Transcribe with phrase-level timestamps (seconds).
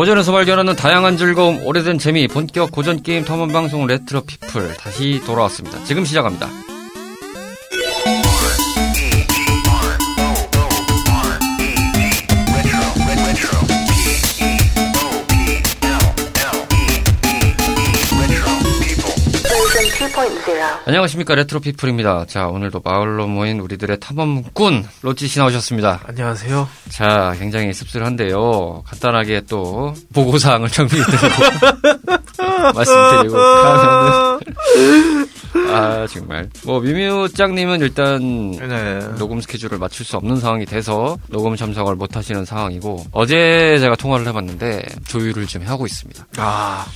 [0.00, 5.84] 고전에서 발견하는 다양한 즐거움, 오래된 재미, 본격 고전 게임 탐험 방송 레트로 피플 다시 돌아왔습니다.
[5.84, 6.48] 지금 시작합니다.
[20.86, 22.24] 안녕하십니까 레트로 피플입니다.
[22.26, 26.00] 자 오늘도 마을로 모인 우리들의 탐험꾼 로찌 씨 나오셨습니다.
[26.06, 26.68] 안녕하세요.
[26.90, 28.82] 자 굉장히 씁쓸한데요.
[28.86, 31.26] 간단하게 또 보고 사항을 정리해드리고
[32.74, 33.36] 말씀드리고
[35.72, 38.98] 아 정말 뭐 미묘짱님은 일단 네.
[39.18, 44.26] 녹음 스케줄을 맞출 수 없는 상황이 돼서 녹음 참석을 못 하시는 상황이고 어제 제가 통화를
[44.28, 46.26] 해봤는데 조율을 좀 하고 있습니다.
[46.38, 46.86] 아,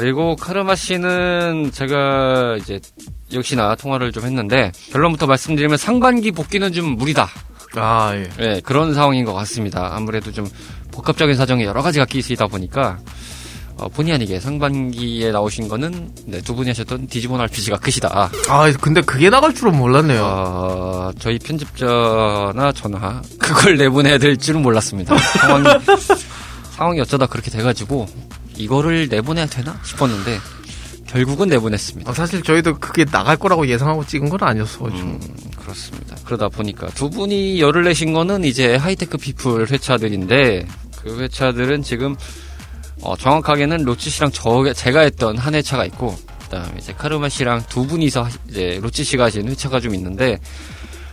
[0.00, 2.80] 그리고 카르마 씨는 제가 이제
[3.34, 7.28] 역시나 통화를 좀 했는데 결론부터 말씀드리면 상반기 복귀는 좀 무리다.
[7.76, 8.28] 아, 예.
[8.38, 9.90] 네, 그런 상황인 것 같습니다.
[9.92, 10.48] 아무래도 좀
[10.90, 12.98] 복합적인 사정이 여러 가지가 끼시다 보니까
[13.76, 18.30] 어, 본의 아니게 상반기에 나오신 거는 네, 두 분이 하셨던 디지몬 RPG가 크시다.
[18.48, 20.22] 아, 근데 그게 나갈 줄은 몰랐네요.
[20.24, 25.16] 어, 저희 편집자나 저나 그걸 내보내야 될 줄은 몰랐습니다.
[25.18, 25.64] 상황이,
[26.72, 28.08] 상황이 어쩌다 그렇게 돼가지고
[28.60, 30.38] 이거를 내보내야 되나 싶었는데
[31.06, 32.08] 결국은 내보냈습니다.
[32.08, 35.08] 아, 사실 저희도 그게 나갈 거라고 예상하고 찍은 건 아니었어가지고.
[35.08, 35.20] 음,
[35.58, 36.16] 그렇습니다.
[36.24, 40.66] 그러다 보니까 두 분이 열을 내신 거는 이제 하이테크 피플 회차들인데
[41.02, 42.14] 그 회차들은 지금
[43.02, 47.86] 어, 정확하게는 로치 씨랑 저 제가 했던 한 회차가 있고 그다음에 이제 카르마 씨랑 두
[47.86, 50.38] 분이서 하- 이제 로치 씨가 하신 회차가 좀 있는데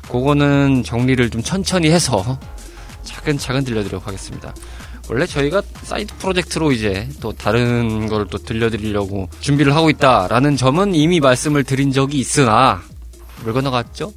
[0.10, 2.38] 그거는 정리를 좀 천천히 해서
[3.04, 4.54] 차근차근 들려드리도록 하겠습니다.
[5.10, 11.20] 원래 저희가 사이드 프로젝트로 이제 또 다른 걸 또 들려드리려고 준비를 하고 있다라는 점은 이미
[11.22, 12.82] 말씀을 드린 적이 있으나
[13.44, 14.12] 물 건너갔죠?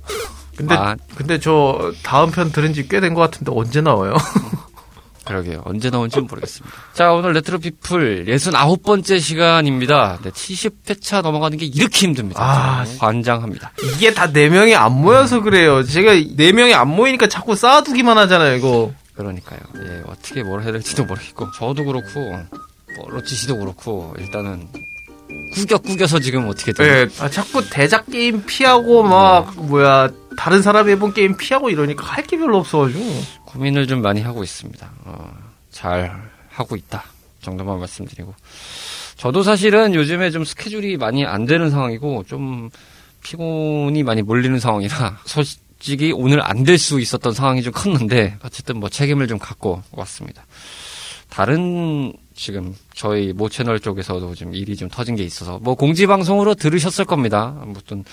[0.57, 0.97] 근데, 아.
[1.15, 4.15] 근데 저 다음 편 들은 지 꽤 된 것 같은데 언제 나와요?
[5.25, 5.63] 그러게요.
[5.65, 6.77] 언제 나온지는 모르겠습니다.
[6.93, 10.19] 자, 오늘 레트로 피플 69번째 시간입니다.
[10.25, 12.43] 네, 70회차 넘어가는 게 이렇게 힘듭니다.
[12.43, 13.71] 아, 환장합니다.
[13.95, 15.85] 이게 다 네 명이 안 모여서 그래요.
[15.85, 18.93] 제가 네 명이 안 모이니까 자꾸 쌓아두기만 하잖아요, 이거.
[19.21, 19.61] 그러니까요.
[19.77, 22.21] 예, 어떻게 뭘 해야 될지도 모르겠고, 저도 그렇고,
[22.97, 24.67] 뭐, 로치 씨도 그렇고, 일단은,
[25.55, 26.85] 꾸겨 꾸겨서 지금 어떻게든.
[26.85, 27.09] 예.
[27.21, 32.37] 아, 자꾸 대작 게임 피하고 막 뭐야 다른 사람이 해본 게임 피하고 이러니까 할 게
[32.37, 33.01] 별로 없어가지고.
[33.47, 34.91] 고민을 좀 많이 하고 있습니다.
[35.05, 35.33] 어,
[35.71, 36.13] 잘
[36.49, 37.05] 하고 있다.
[37.43, 38.35] 정도만 말씀드리고.
[39.17, 42.71] 저도 사실은 요즘에 좀 스케줄이 많이 안 되는 상황이고, 좀
[43.23, 45.45] 피곤이 많이 몰리는 상황이라, 솔
[45.81, 50.45] 직히 오늘 안 될 수 있었던 상황이 좀 컸는데, 어쨌든 뭐 책임을 좀 갖고 왔습니다.
[51.29, 56.55] 다른 지금 저희 모 채널 쪽에서도 좀 일이 좀 터진 게 있어서 뭐 공지 방송으로
[56.55, 57.57] 들으셨을 겁니다.
[57.63, 58.05] 아무튼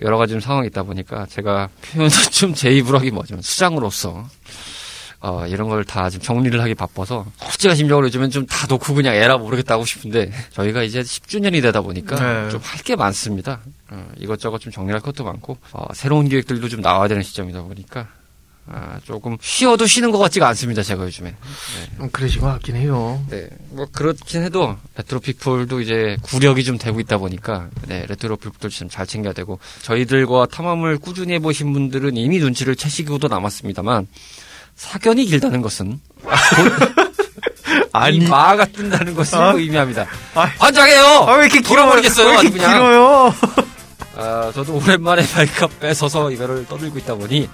[0.00, 4.26] 여러 가지 좀 상황이 있다 보니까 제가 표현을 좀 제 입으로 하기 뭐좀 수장으로서
[5.26, 9.14] 어, 이런 걸 다 지금 정리를 하기 바빠서 솔직한 심정으로 요즘엔 좀 다 놓고 그냥
[9.14, 12.50] 에라 모르겠다 하고 싶은데 저희가 이제 10주년이 되다 보니까 네.
[12.50, 13.60] 좀할 게 많습니다.
[13.90, 18.08] 어, 이것저것 좀 정리할 것도 많고 어, 새로운 기획들도 좀 나와야 되는 시점이다 보니까
[18.66, 20.82] 아, 조금 쉬어도 쉬는 것 같지가 않습니다.
[20.82, 21.34] 제가 요즘에.
[21.98, 23.22] 좀 그러신 것 같긴 해요.
[23.28, 28.68] 네, 뭐 그렇긴 해도 레트로 피플도 이제 구력이 좀 되고 있다 보니까 네, 레트로 피플도
[28.70, 34.06] 좀 잘 챙겨야 되고 저희들과 탐험을 꾸준히 해보신 분들은 이미 눈치를 채시고도 남았습니다만
[34.76, 36.00] 사설이 길다는 것은
[37.92, 39.52] 아니, 이 마가 뜬다는 것을 아.
[39.52, 40.06] 의미합니다.
[40.34, 40.50] 아.
[40.58, 41.04] 환장해요.
[41.04, 41.60] 아, 왜 이렇게?
[41.60, 42.50] 돌아버리겠어요, 왜 이렇게.
[42.50, 43.32] 길어요?
[44.16, 47.48] 아, 저도 오랜만에 마이크 앞에 서서 이거를 떠들고 있다 보니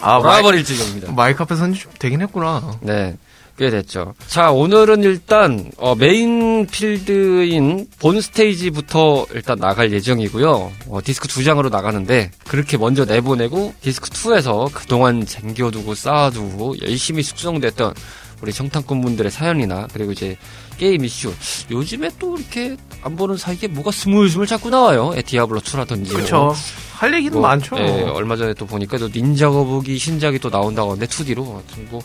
[0.00, 1.12] 아, 돌아버릴 지경입니다.
[1.12, 2.78] 마이크 앞에 선지 좀 되긴 했구나.
[2.80, 3.16] 네.
[3.56, 4.14] 꽤 됐죠.
[4.26, 10.72] 자, 오늘은 일단, 어, 메인 필드인 본 스테이지부터 일단 나갈 예정이고요.
[10.88, 17.94] 어, 디스크 두 장으로 나가는데, 그렇게 먼저 내보내고, 디스크 2에서 그동안 쟁겨두고 쌓아두고, 열심히 숙성됐던
[18.42, 20.36] 우리 청탐꾼 분들의 사연이나, 그리고 이제
[20.76, 21.32] 게임 이슈.
[21.70, 25.12] 요즘에 또 이렇게 안 보는 사이에 뭐가 스물스물 자꾸 나와요.
[25.14, 26.12] 에, 디아블로 2라든지.
[26.12, 26.54] 그렇죠.
[26.92, 27.76] 할 얘기는 뭐, 많죠.
[27.78, 32.02] 예, 얼마 전에 또 보니까 또 닌자 거북이 신작이 또 나온다고 하는데 2D로 하여튼 뭐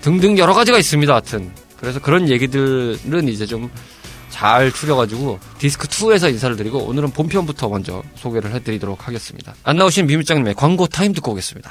[0.00, 1.12] 등등 여러 가지가 있습니다.
[1.12, 3.70] 하여튼 그래서 그런 얘기들은 이제 좀
[4.32, 9.54] 잘 추려가지고 디스크 2에서 인사를 드리고 오늘은 본편부터 먼저 소개를 해드리도록 하겠습니다.
[9.62, 11.70] 안 나오신 미밀장님의 광고 타임 듣고 오겠습니다.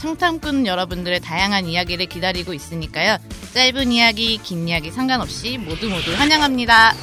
[0.00, 3.18] 청탐꾼 여러분들의 다양한 이야기를 기다리고 있으니까요.
[3.54, 6.94] 짧은 이야기, 긴 이야기 상관없이 모두 모두 환영합니다.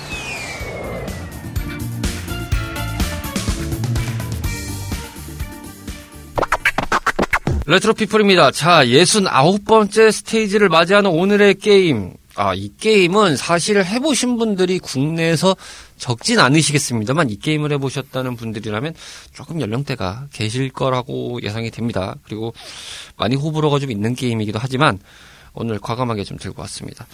[7.68, 8.52] 레트로 피플입니다.
[8.52, 12.14] 자, 69번째 스테이지를 맞이하는 오늘의 게임.
[12.36, 15.56] 아, 이 게임은 사실 해보신 분들이 국내에서
[15.98, 18.94] 적진 않으시겠습니다만 이 게임을 해보셨다는 분들이라면
[19.34, 22.16] 조금 연령대가 계실 거라고 예상이 됩니다.
[22.24, 22.54] 그리고
[23.16, 25.00] 많이 호불호가 좀 있는 게임이기도 하지만
[25.54, 27.08] 오늘 과감하게 좀 들고 왔습니다.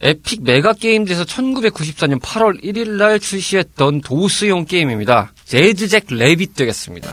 [0.00, 5.32] 에픽 메가 게임즈에서 1994년 8월 1일 날 출시했던 도스용 게임입니다.
[5.44, 7.12] 재즈 잭래빗 되겠습니다.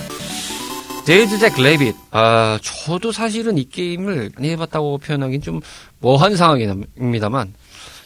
[1.06, 1.96] 재즈 잭래빗.
[2.12, 5.60] 아, 저도 사실은 이 게임을 많이 해봤다고 표현하기는 좀
[6.00, 7.54] 뭐한 상황입니다만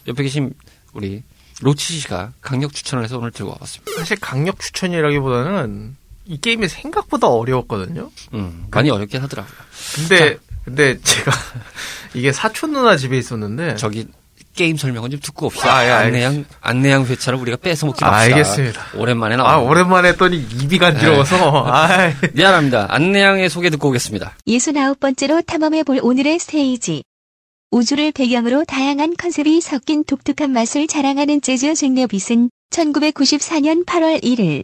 [0.08, 0.54] 옆에 계신
[0.94, 1.24] 우리
[1.62, 3.92] 로치 씨가 강력 추천을 해서 오늘 들고 와봤습니다.
[3.98, 5.96] 사실 강력 추천이라기보다는
[6.26, 8.10] 이 게임이 생각보다 어려웠거든요.
[8.34, 9.56] 음, 많이 어렵긴 하더라고요.
[9.96, 11.32] 근데 근데 제가
[12.16, 14.08] 이게 사촌 누나 집에 있었는데 저기
[14.56, 15.76] 게임 설명은 좀 듣고 옵시다.
[15.76, 18.36] 아, 예, 안내양 안내양 회차를 우리가 뺏어 먹지 맙시다.
[18.36, 18.86] 알겠습니다.
[18.96, 19.54] 오랜만에 나와.
[19.54, 22.88] 아 오랜만에 했더니 입이 간지러워서 아 미안합니다.
[22.90, 24.36] 안내양의 소개 듣고 오겠습니다.
[24.48, 27.04] 69번째로 탐험해 볼 오늘의 스테이지.
[27.72, 34.64] 우주를 배경으로 다양한 컨셉이 섞인 독특한 맛을 자랑하는 재즈 잭래빗은 1994년 8월 1일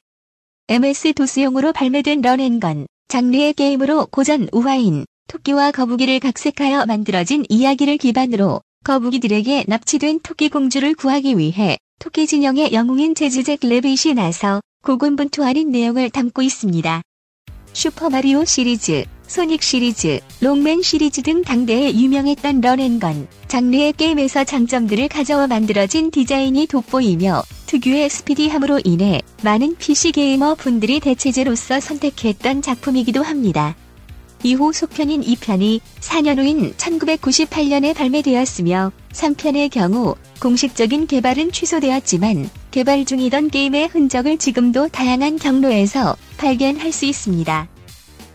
[0.70, 8.62] MS-도스용으로 발매된 run and gun 장르의 게임으로 고전 우화인 토끼와 거북이를 각색하여 만들어진 이야기를 기반으로
[8.84, 16.42] 거북이들에게 납치된 토끼 공주를 구하기 위해 토끼 진영의 영웅인 재즈 잭래빗이 나서 고군분투하는 내용을 담고
[16.42, 17.04] 있습니다.
[17.74, 25.10] 슈퍼마리오 시리즈, 소닉 시리즈, 록맨 시리즈 등 당대에 유명했던 run and gun 장르의 게임에서 장점들을
[25.10, 33.76] 가져와 만들어진 디자인이 돋보이며 특유의 스피디함으로 인해 많은 PC 게이머 분들이 대체제로서 선택했던 작품이기도 합니다.
[34.44, 43.88] 이후 속편인 2편이 4년 후인 1998년에 발매되었으며 3편의 경우 공식적인 개발은 취소되었지만 개발 중이던 게임의
[43.88, 47.68] 흔적을 지금도 다양한 경로에서 발견할 수 있습니다.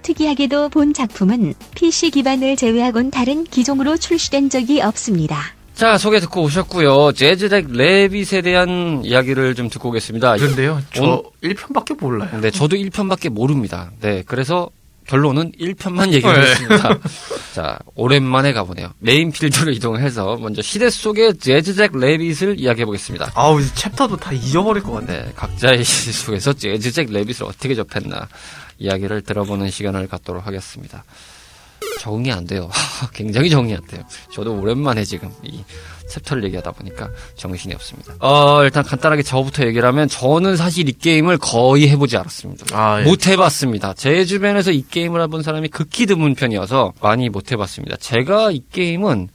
[0.03, 5.57] 특이하게도 본 작품은 PC 기반을 제외하곤 다른 기종으로 출시된 적이 없습니다.
[5.75, 7.13] 자, 소개 듣고 오셨고요.
[7.13, 10.37] 재즈덱 레빗에 대한 이야기를 좀 듣고 오겠습니다.
[10.37, 12.41] 그런데요 저 1편밖에 몰라요.
[12.41, 13.91] 네, 저도 1편밖에 모릅니다.
[14.01, 14.71] 네, 그래서
[15.07, 16.99] 결론은 1편만 얘기하겠습니다.
[17.55, 18.93] 자, 오랜만에 가보네요.
[18.99, 23.33] 메인 필드로 이동해서 먼저 시대 속의 재즈 잭래빗을 이야기해보겠습니다.
[23.35, 25.07] 아우 이제 챕터도 다 잊어버릴 것 같네.
[25.07, 28.29] 네, 각자의 시대 속에서 재즈 잭래빗을 어떻게 접했나
[28.79, 31.05] 이야기를 들어보는 시간을 갖도록 하겠습니다.
[32.01, 32.71] 적응이 안 돼요.
[33.15, 34.03] 굉장히 적응이 안 돼요.
[34.33, 35.63] 저도 오랜만에 지금 이
[36.09, 38.15] 챕터를 얘기하다 보니까 정신이 없습니다.
[38.21, 42.67] 어, 일단 간단하게 저부터 얘기를 하면 저는 사실 이 게임을 거의 해보지 않았습니다.
[42.73, 43.05] 아, 예.
[43.05, 43.95] 못 해봤습니다.
[43.95, 47.97] 제 주변에서 이 게임을 해본 사람이 극히 드문 편이어서 많이 못 해봤습니다.
[47.97, 49.29] 제가 이 게임은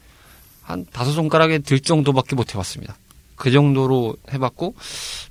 [0.64, 2.96] 한 다섯 손가락에 들 정도밖에 못 해봤습니다.
[3.36, 4.76] 그 정도로 해봤고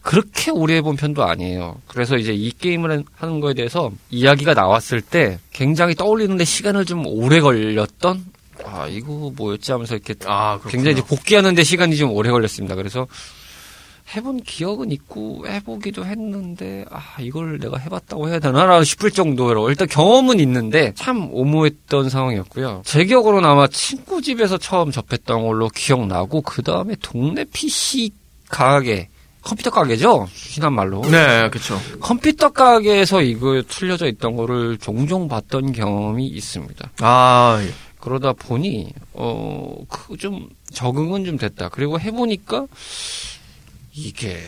[0.02, 1.76] 그렇게 오래 해본 편도 아니에요.
[1.87, 7.38] 그래서 이제 이 게임을 하는 거에 대해서 이야기가 나왔을 때 굉장히 떠올리는데 시간을 좀 오래
[7.38, 8.25] 걸렸던
[8.65, 10.59] 아 이거 뭐였지 하면서 이렇게 아.
[10.69, 12.75] 굉장히 이제 복귀하는데 시간이 좀 오래 걸렸습니다.
[12.75, 13.07] 그래서
[14.15, 20.41] 해본 기억은 있고 해보기도 했는데 아 이걸 내가 해봤다고 해야 되나 싶을 정도로 일단 경험은
[20.41, 22.83] 있는데 참 오모했던 상황이었고요.
[22.85, 28.11] 제 기억으로는 아마 친구 집에서 처음 접했던 걸로 기억나고 그 다음에 동네 PC
[28.49, 29.09] 가게
[29.43, 31.81] 컴퓨터 가게죠 흔한 말로 네 그렇죠.
[32.00, 36.90] 컴퓨터 가게에서 이거 틀어져 있던 거를 종종 봤던 경험이 있습니다.
[37.00, 37.89] 아 예.
[38.00, 41.69] 그러다 보니 어그 좀 적응은 좀 됐다.
[41.69, 42.66] 그리고 해보니까
[43.92, 44.40] 이게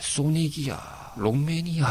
[0.00, 1.86] 소닉이야, 록맨이야,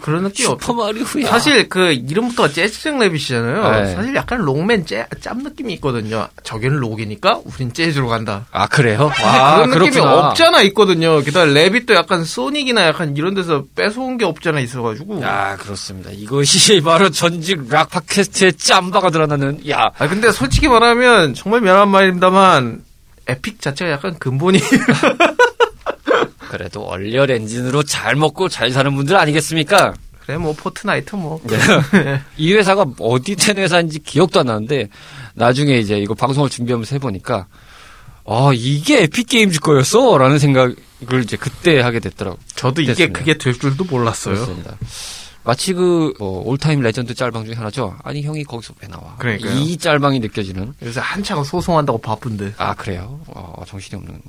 [0.00, 0.62] 그런 느낌이 없.
[0.62, 1.26] 슈퍼마리오야.
[1.28, 3.70] 사실 그 이름부터가 재즈잭 레빗이잖아요.
[3.84, 3.94] 네.
[3.94, 6.28] 사실 약간 록맨 째, 짭 느낌이 있거든요.
[6.42, 8.46] 저기는 록이니까 우린 재즈로 간다.
[8.52, 9.10] 아 그래요?
[9.14, 10.28] 사실 아 그런 느낌이 그렇구나.
[10.28, 11.20] 없잖아 있거든요.
[11.22, 15.24] 게다가 레빗도 약간 소닉이나 약간 이런 데서 뺏어온 게 없잖아 있어가지고.
[15.24, 16.10] 아 그렇습니다.
[16.12, 22.82] 이것이 바로 전직 락 팟캐스트의 짬바가 드러나는 야 아 근데 솔직히 말하면 정말 미안한 말입니다만
[23.26, 24.58] 에픽 자체가 약간 근본이
[26.54, 29.92] 그래도 언리얼 엔진으로 잘 먹고 잘 사는 분들 아니겠습니까?
[30.20, 31.40] 그래 뭐 포트나이트 뭐.
[32.38, 34.88] 이 회사가 어디 된 회사인지 기억도 안 나는데
[35.34, 37.48] 나중에 이제 이거 방송을 준비하면서 해보니까
[38.24, 40.76] 아 이게 에픽 게임즈 거였어라는 생각을
[41.24, 42.38] 이제 그때 하게 됐더라고.
[42.54, 43.18] 저도 이게 됐습니다.
[43.18, 44.36] 그게 될 줄도 몰랐어요.
[44.36, 44.76] 그렇습니다.
[45.44, 47.96] 마치 그 어, all-time legend 짤방 중에 하나죠.
[48.02, 49.14] 아니 형이 거기서 왜 나와?
[49.18, 49.52] 그러니까요.
[49.58, 50.72] 이 짤방이 느껴지는.
[50.80, 52.54] 그래서 한창 소송한다고 바쁜데.
[52.56, 53.20] 아 그래요?
[53.26, 54.20] 어, 정신이 없는.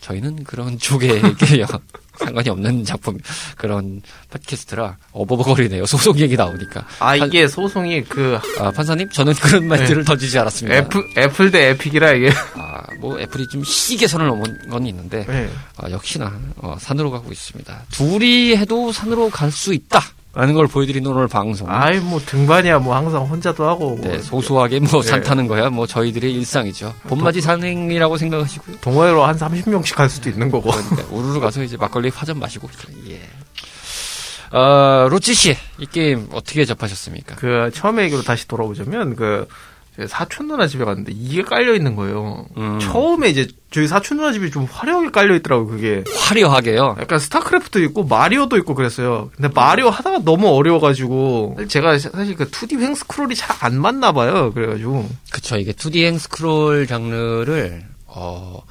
[0.00, 1.20] 저희는 그런 쪽에
[2.18, 3.18] 상관이 없는 작품
[3.56, 5.84] 그런 팟캐스트라 어버버거리네요.
[5.84, 6.86] 소송 얘기 나오니까.
[7.00, 10.76] 아 이게 소송이 그 아, 판사님 저는 그런 말들을 던지지 않았습니다.
[10.78, 12.30] 애플 애플 대 에픽이라 이게.
[12.54, 15.50] 아, 뭐 애플이 좀 세게 선을 넘은 건 있는데 네.
[15.76, 17.82] 아, 역시나 어, 산으로 가고 있습니다.
[17.90, 20.00] 둘이 해도 산으로 갈 수 있다.
[20.34, 21.70] 라는 걸 보여드리는 오늘 방송.
[21.70, 25.08] 아이 뭐 등반이야 뭐 항상 혼자도 하고 뭐 네, 소소하게 뭐 네.
[25.08, 26.92] 산 타는 거야 뭐 저희들의 일상이죠.
[27.04, 28.76] 봄맞이 산행이라고 생각하시고요.
[28.80, 30.70] 동호회로 한 30명씩 갈 수도 있는 거고.
[30.72, 32.68] 그러니까 우르르 가서 이제 막걸리 파전 마시고
[33.08, 33.20] 예.
[34.56, 37.36] 어, 로치 씨, 이 게임 어떻게 접하셨습니까?
[37.36, 39.48] 그 처음에 얘기로 다시 돌아오자면 그
[40.08, 42.46] 사촌 누나 집에 갔는데 이게 깔려 있는 거예요.
[42.56, 46.02] 음, 처음에 이제 저희 사촌 누나 집이 좀 화려하게 깔려 있더라고 그게.
[46.16, 46.96] 화려하게요.
[47.00, 49.30] 약간 스타크래프트 있고 마리오도 있고 그랬어요.
[49.36, 54.52] 근데 마리오 하다가 너무 어려워가지고 제가 사실 그 2D 횡 스크롤이 잘 안 맞나 봐요.
[54.52, 55.56] 그래가지고 그쵸.
[55.56, 58.62] 이게 2D 횡 스크롤 장르를 어,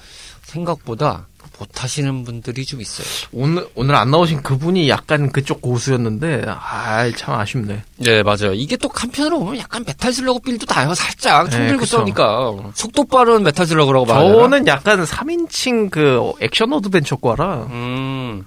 [0.44, 1.27] 생각보다
[1.60, 3.05] 못하시는 분들이 좀 있어요.
[3.31, 7.83] 오늘 오늘 안 나오신 그분이 약간 그쪽 고수였는데 아 참 아쉽네.
[7.98, 8.53] 네, 맞아요.
[8.53, 10.93] 이게 또 한편으로 보면 약간 메탈 슬러그 feel도 나요.
[10.93, 11.98] 살짝 총 네, 들고 그쵸.
[11.98, 14.33] 싸우니까 속도 빠른 메탈 슬러그라고 말해요.
[14.41, 18.45] 저는 약간 3인칭 그 액션 어드벤처과라 음.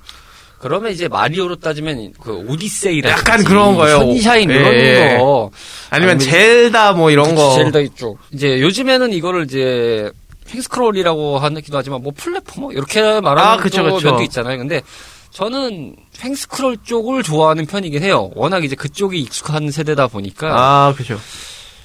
[0.58, 3.98] 그러면 이제 마리오로 따지면 그 오디세이라 약간 그런 거예요.
[3.98, 5.16] 선샤인 예, 이런 예.
[5.18, 5.50] 거
[5.90, 7.54] 아니면 아니면 젤다 뭐 이런 거.
[7.54, 8.16] 젤다 있죠.
[8.32, 10.10] 이제 요즘에는 이거를 이제
[10.52, 14.08] 횡스크롤이라고 하기도 하지만 뭐 platformer 이렇게 말하는 아, 그쵸, 또 그쵸.
[14.08, 14.58] 면도 있잖아요.
[14.58, 14.82] 근데
[15.30, 18.30] 저는 횡스크롤 쪽을 좋아하는 편이긴 해요.
[18.34, 21.18] 워낙 이제 그쪽이 익숙한 세대다 보니까 아 그죠.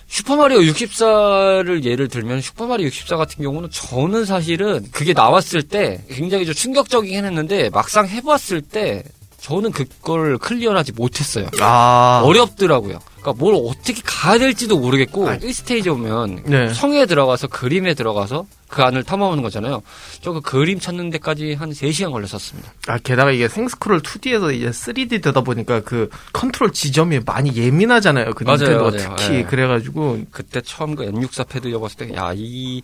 [0.07, 6.53] 슈퍼마리오 64를 예를 들면 슈퍼마리오 64 같은 경우는 저는 사실은 그게 나왔을 때 굉장히 좀
[6.53, 9.03] 충격적이긴 했는데 막상 해봤을 때
[9.41, 11.47] 저는 그걸 클리어하지 못했어요.
[11.61, 12.99] 아 어렵더라고요.
[13.21, 15.37] 그러니까 뭘 어떻게 가야 될지도 모르겠고 아.
[15.37, 16.73] 1스테이지 오면 네.
[16.73, 19.81] 성에 들어가서 그림에 들어가서 그 안을 탐험하는 거잖아요.
[20.21, 22.71] 저 그 그림 찾는 데까지 한 3시간 걸렸었습니다.
[22.87, 28.33] 아, 게다가 이게 횡스크롤 2D에서 이제 3D 되다 보니까 그 컨트롤 지점이 많이 예민하잖아요.
[28.35, 29.15] 그 맞아요, 맞아요.
[29.17, 29.43] 특히 예.
[29.43, 32.81] 그래 가지고 그때 처음 그 N64 패드 써봤을 때 야, 이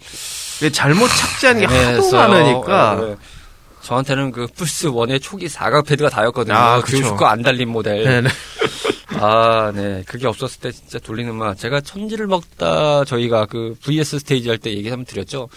[0.74, 2.12] 잘못 착지하는 게 하도.
[2.12, 3.16] 많으니까 예, 예.
[3.92, 6.54] 저한테는 그 플스 1의 초기 사각 패드가 다였거든요.
[6.56, 7.16] 아, 그 그쵸.
[7.16, 8.04] 거안 달린 모델.
[8.04, 8.30] 네네.
[9.20, 10.04] 아, 네.
[10.06, 11.58] 그게 없었을 때 진짜 돌리는 맛.
[11.58, 15.48] 제가 천지를 먹다 저희가 그 VS 스테이지 할 때 얘기 한번 드렸죠.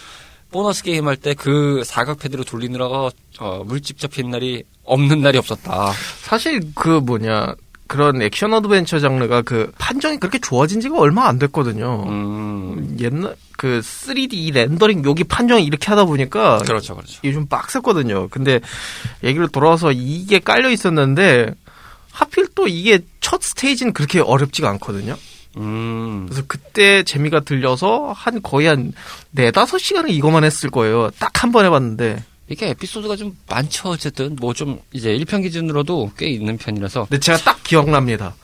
[0.49, 3.09] 보너스 게임 할 때 그 사각 패드로 돌리느라가
[3.39, 5.91] 어, 물집 잡힌 날이 없는 날이 없었다.
[6.21, 7.53] 사실 그 뭐냐
[7.91, 12.05] 그런 액션 어드벤처 장르가 그 판정이 그렇게 좋아진 지가 얼마 안 됐거든요.
[12.07, 17.19] 음, 옛날 그 3D 렌더링 여기 판정이 이렇게 하다 보니까 그렇죠, 그렇죠.
[17.21, 18.29] 이게 좀 빡셌거든요.
[18.29, 18.61] 근데
[19.25, 21.53] 얘기를 돌아와서 이게 깔려 있었는데
[22.13, 25.17] 하필 또 이게 첫 스테이지는 그렇게 어렵지가 않거든요.
[25.57, 28.93] 음, 그래서 그때 재미가 들려서 한 거의 한
[29.31, 31.09] 네다섯 시간을 이거만 했을 거예요.
[31.19, 32.23] 딱 한 번 해봤는데.
[32.51, 34.35] 이게 에피소드가 좀 많죠, 어쨌든.
[34.39, 37.05] 뭐 좀 이제 1편 기준으로도 꽤 있는 편이라서.
[37.05, 38.35] 근데 제가 딱 기억납니다.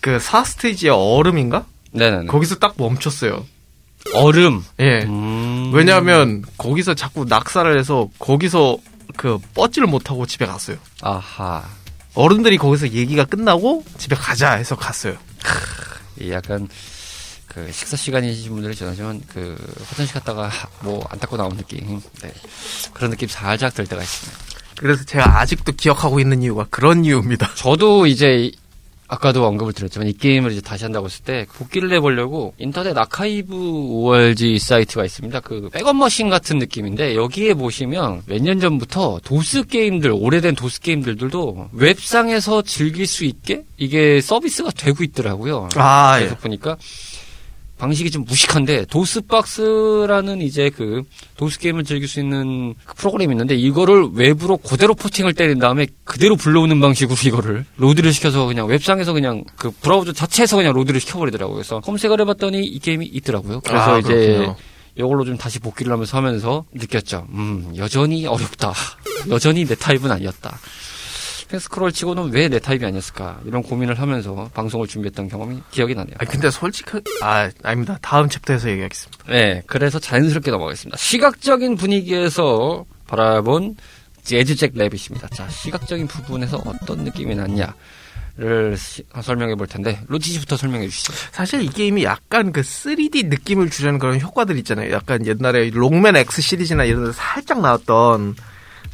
[0.00, 1.66] 그 4스테이지의 얼음인가?
[1.92, 2.26] 네네네.
[2.26, 3.44] 거기서 딱 멈췄어요.
[4.14, 4.62] 얼음.
[4.80, 5.02] 예.
[5.04, 5.70] 음.
[5.72, 8.76] 왜냐하면 거기서 자꾸 낙사를 해서 거기서
[9.16, 10.76] 그 뻗지를 못하고 집에 갔어요.
[11.02, 11.62] 아하.
[12.14, 15.16] 어른들이 거기서 얘기가 끝나고 집에 가자 해서 갔어요.
[16.20, 16.68] 이 약간
[17.54, 19.56] 그 식사 시간이신 분들은 죄송하지만 그
[19.86, 20.50] 화장실 갔다가
[20.82, 22.32] 뭐 안 닦고 나온 느낌 네.
[22.92, 24.38] 그런 느낌 살짝 들 때가 있습니다.
[24.76, 27.52] 그래서 제가 아직도 기억하고 있는 이유가 그런 이유입니다.
[27.56, 28.52] 저도 이제 이-
[29.06, 34.58] 아까도 언급을 드렸지만 이 게임을 이제 다시 한다고 했을 때 복기를 해보려고 인터넷 아카이브 ORG
[34.58, 35.40] 사이트가 있습니다.
[35.40, 41.68] 그 백업 머신 같은 느낌인데 여기에 보시면 몇 년 전부터 도스 게임들 오래된 도스 게임들도
[41.72, 45.68] 웹상에서 즐길 수 있게 이게 서비스가 되고 있더라고요.
[45.76, 46.76] 아, 그래서 보니까
[47.84, 51.02] 방식이 좀 무식한데 도스박스라는 이제 그
[51.36, 56.34] 도스 게임을 즐길 수 있는 그 프로그램이 있는데 이거를 웹으로 그대로 porting을 때린 다음에 그대로
[56.34, 61.56] 불러오는 방식으로 이거를 로드를 시켜서 그냥 웹상에서 그냥 그 브라우저 자체에서 그냥 로드를 시켜버리더라고요.
[61.56, 63.60] 그래서 검색을 해봤더니 이 게임이 있더라고요.
[63.60, 64.56] 그래서 아, 이제 그렇군요.
[64.96, 67.26] 이걸로 좀 다시 복기를 하면서 하면서 느꼈죠.
[67.32, 68.72] 음 여전히 어렵다.
[69.28, 70.58] 여전히 내 타입은 아니었다.
[71.50, 76.16] 스크롤 치고는 왜 내 타입이 아니었을까 이런 고민을 하면서 방송을 준비했던 경험이 기억이 나네요.
[76.18, 76.90] 아 근데 솔직히
[77.22, 77.98] 아 아닙니다.
[78.02, 79.24] 다음 챕터에서 얘기하겠습니다.
[79.28, 80.96] 네, 그래서 자연스럽게 넘어가겠습니다.
[80.96, 83.76] 시각적인 분위기에서 바라본
[84.22, 85.28] 재즈잭 래빗입니다.
[85.28, 91.12] 자, 시각적인 부분에서 어떤 느낌이 났냐를 시- 설명해 볼 텐데 로지 씨부터 설명해 주시죠.
[91.32, 94.92] 사실 이 게임이 약간 그 3D 느낌을 주려는 그런 효과들 있잖아요.
[94.92, 98.34] 약간 옛날에 롱맨 X 시리즈나 이런 데 살짝 나왔던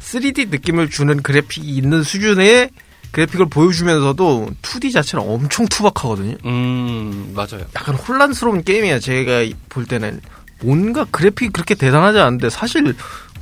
[0.01, 2.69] 3D 느낌을 주는 그래픽이 있는 수준의
[3.11, 6.37] 그래픽을 보여주면서도 2D 자체는 엄청 투박하거든요.
[6.45, 7.65] 음, 맞아요.
[7.75, 8.99] 약간 혼란스러운 게임이에요.
[8.99, 10.21] 제가 볼 때는
[10.63, 12.95] 뭔가 그래픽이 그렇게 대단하지 않은데 사실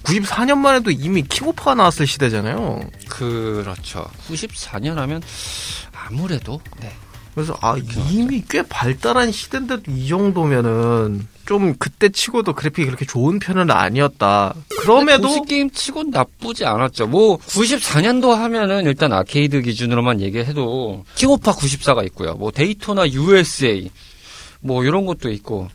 [0.04, 2.82] 94년 만 해도 이미 킹오파가 나왔을 시대잖아요.
[3.10, 4.10] 그렇죠.
[4.28, 5.22] 94년 하면
[5.94, 6.92] 아무래도 네.
[7.40, 7.78] 그래서 아
[8.12, 14.54] 이미 꽤 발달한 시대인데도 이 정도면은 좀 그때 치고도 그래픽이 그렇게 좋은 편은 아니었다.
[14.82, 17.08] 그럼에도 도시 게임 치곤 나쁘지 않았죠.
[17.08, 22.34] 뭐 94년도 하면은 일단 아케이드 기준으로만 얘기해도 킹오파 94가 있고요.
[22.34, 23.90] 뭐 데이토나 USA
[24.60, 25.70] 뭐 이런 것도 있고.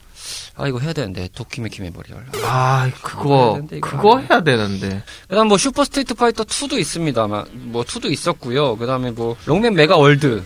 [0.57, 2.27] 아 이거 해야 되는데 도키메키 메모리얼.
[2.45, 7.27] 아 그거 되는데, 그거 안 해야 되는데 그다음 뭐 슈퍼 스트리트 파이터 2도 있습니다.
[7.27, 8.77] 뭐 2도 있었고요.
[8.77, 10.43] 그다음에 뭐 록맨 메가 월드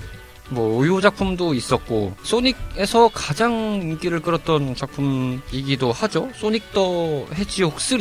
[0.51, 3.53] 뭐요 작품도 있었고 소닉에서 가장
[3.83, 6.29] 인기를 끌었던 작품이기도 하죠.
[6.37, 7.99] 소닉 더 헤지혹 3.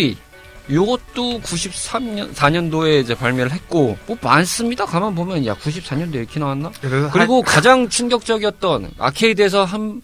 [0.69, 4.85] 요것도 93년 4년도에 이제 발매를 했고 뭐 많습니다.
[4.85, 6.71] 가만 보면 야 94년도에 이렇게 나왔나?
[6.81, 10.01] 그래서 그리고 가장 충격적이었던 아케이드에서 한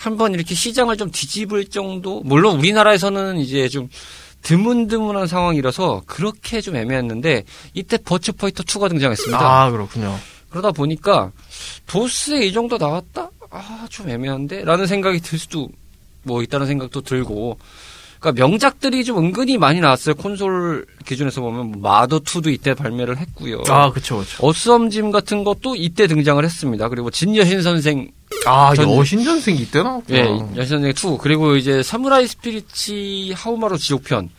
[0.00, 3.88] 한 번 이렇게 시장을 좀 뒤집을 정도 물론 우리나라에서는 이제 좀
[4.42, 7.44] 드문드문한 상황이라서 그렇게 좀 애매했는데
[7.74, 9.38] 이때 버츄 파이터 2가 등장했습니다.
[9.38, 10.18] 아 그렇군요.
[10.52, 11.32] 그러다 보니까
[11.86, 13.30] 도스에 이 정도 나왔다?
[13.50, 14.64] 아 좀 애매한데?
[14.64, 15.68] 라는 생각이 들 수도
[16.22, 17.58] 뭐 있다는 생각도 들고
[18.20, 20.14] 그러니까 명작들이 좀 은근히 많이 나왔어요.
[20.14, 23.62] 콘솔 기준에서 보면 뭐 마더 2도 이때 발매를 했고요.
[23.68, 24.46] 아 그쵸 그쵸.
[24.46, 26.88] 어썸짐 같은 것도 이때 등장을 했습니다.
[26.88, 28.08] 그리고 진여신 선생,
[28.46, 30.18] 아 전- 여신 전생이 이때 나왔구나.
[30.18, 30.22] 예,
[30.56, 34.30] 여신 전생 2, 그리고 이제 사무라이 스피릿이 하오마루 지옥변,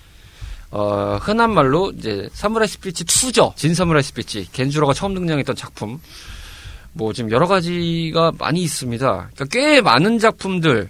[0.76, 3.56] 어, 흔한 말로 이제 사무라이 스피릿 2죠.
[3.56, 4.52] 진 사무라이 스피릿.
[4.54, 6.00] 겐쥬로가 처음 등장했던 작품.
[6.94, 9.06] 뭐 지금 여러 가지가 많이 있습니다.
[9.06, 10.90] 그러니까 꽤 많은 작품들이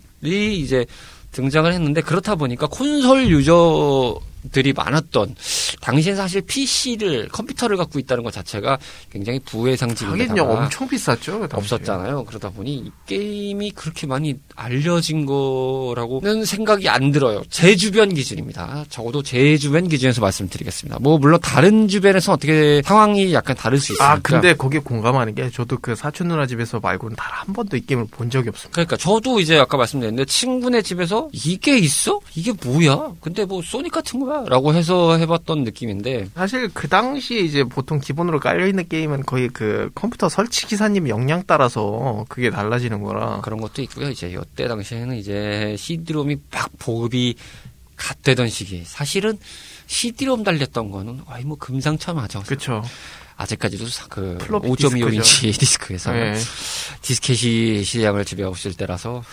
[0.57, 0.85] 이제
[1.33, 4.21] 등장을 했는데 그렇다 보니까 콘솔 유저
[4.51, 5.35] 들이 많았던
[5.81, 8.77] 당시엔 사실 PC를 컴퓨터를 갖고 있다는 것 자체가
[9.11, 10.11] 굉장히 부의 상징이다.
[10.23, 11.39] 하긴요 엄청 비쌌죠.
[11.41, 11.75] 그 당시에.
[11.75, 12.25] 없었잖아요.
[12.25, 17.43] 그러다 보니 이 게임이 그렇게 많이 알려진 거라고는 생각이 안 들어요.
[17.49, 18.85] 제 주변 기준입니다.
[18.89, 20.99] 적어도 제 주변 기준에서 말씀드리겠습니다.
[20.99, 24.11] 뭐 물론 다른 주변에서 어떻게 상황이 약간 다를 수 있으니까.
[24.13, 27.81] 아 근데 거기에 공감하는 게 저도 그 사촌 누나 집에서 말고는 단 한 번도 이
[27.85, 28.71] 게임을 본 적이 없습니다.
[28.73, 32.21] 그러니까 저도 이제 아까 말씀드렸는데 친구네 집에서 이게 있어?
[32.35, 33.11] 이게 뭐야?
[33.19, 34.32] 근데 뭐 소닉 같은 거야?
[34.47, 39.89] 라고 해서 해봤던 느낌인데 사실 그 당시에 이제 보통 기본으로 깔려 있는 게임은 거의 그
[39.95, 43.41] 컴퓨터 설치 기사님 역량 따라서 그게 달라지는 거라.
[43.41, 44.09] 그런 것도 있고요.
[44.09, 47.35] 이제 이때 당시에는 이제 CD롬이 막 보급이
[47.95, 48.83] 갓 되던 시기.
[48.85, 49.37] 사실은
[49.87, 52.43] CD롬 달렸던 거는 아이 뭐 금상첨화죠.
[52.47, 52.83] 그쵸.
[53.35, 56.35] 아직까지도 사- 그 플로피 5.25인치 디스크에서 네.
[57.01, 59.23] 디스켓이 시장을 지배하고 있을 때라서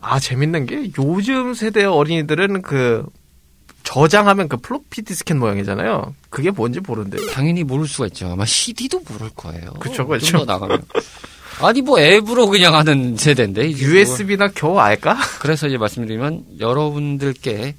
[0.00, 3.04] 아 재밌는 게 요즘 세대 어린이들은 그
[3.88, 6.14] 저장하면 그 플로피 디스켓 모양이잖아요.
[6.28, 7.24] 그게 뭔지 모르는데.
[7.32, 8.28] 당연히 모를 수가 있죠.
[8.30, 9.72] 아마 CD도 모를 거예요.
[9.80, 10.26] 그쵸, 그쵸.
[10.26, 10.82] 좀더 나가면.
[11.60, 15.16] 아니 뭐 앱으로 그냥 하는 세대인데 이게 뭐- USB나 겨우 알까?
[15.40, 17.76] 그래서 이제 말씀드리면 여러분들께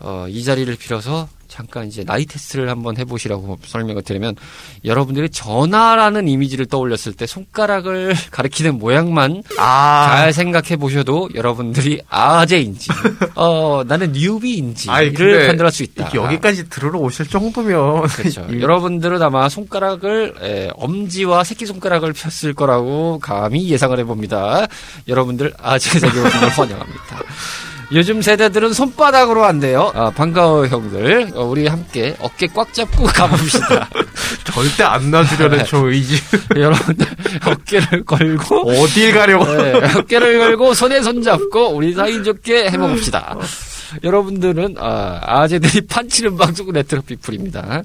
[0.00, 4.36] 어, 이 자리를 빌어서 잠깐 이제 나이 테스트를 한번 해보시라고 설명을 드리면
[4.84, 12.88] 여러분들이 전화라는 이미지를 떠올렸을 때 손가락을 가리키는 모양만 아, 잘 생각해 보셔도 여러분들이 아재인지
[13.36, 16.10] 어 나는 뉴비인지를 판단할 수 있다.
[16.14, 18.46] 여기까지 들으러 오실 정도면 그렇죠.
[18.50, 24.66] 이- 여러분들은 아마 손가락을 에, 엄지와 새끼 손가락을 폈을 거라고 감히 예상을 해봅니다.
[25.08, 27.22] 여러분들 아재 세계 오신걸 환영합니다.
[27.92, 29.92] 요즘 세대들은 손바닥으로 한대요.
[29.94, 31.30] 아, 반가워 형들.
[31.34, 33.88] 어, 우리 함께 어깨 꽉 잡고 가봅시다.
[34.44, 36.20] 절대 안 놔주려는 저 의지.
[36.56, 37.06] 여러분들
[37.44, 39.44] 어깨를 걸고 어딜 가려고.
[39.44, 43.36] 네, 어깨를 걸고 손에 손 잡고 우리 사이좋게 해먹읍시다.
[44.02, 47.82] 여러분들은 아, 아재들이 판치는 방송 레트로 피플입니다.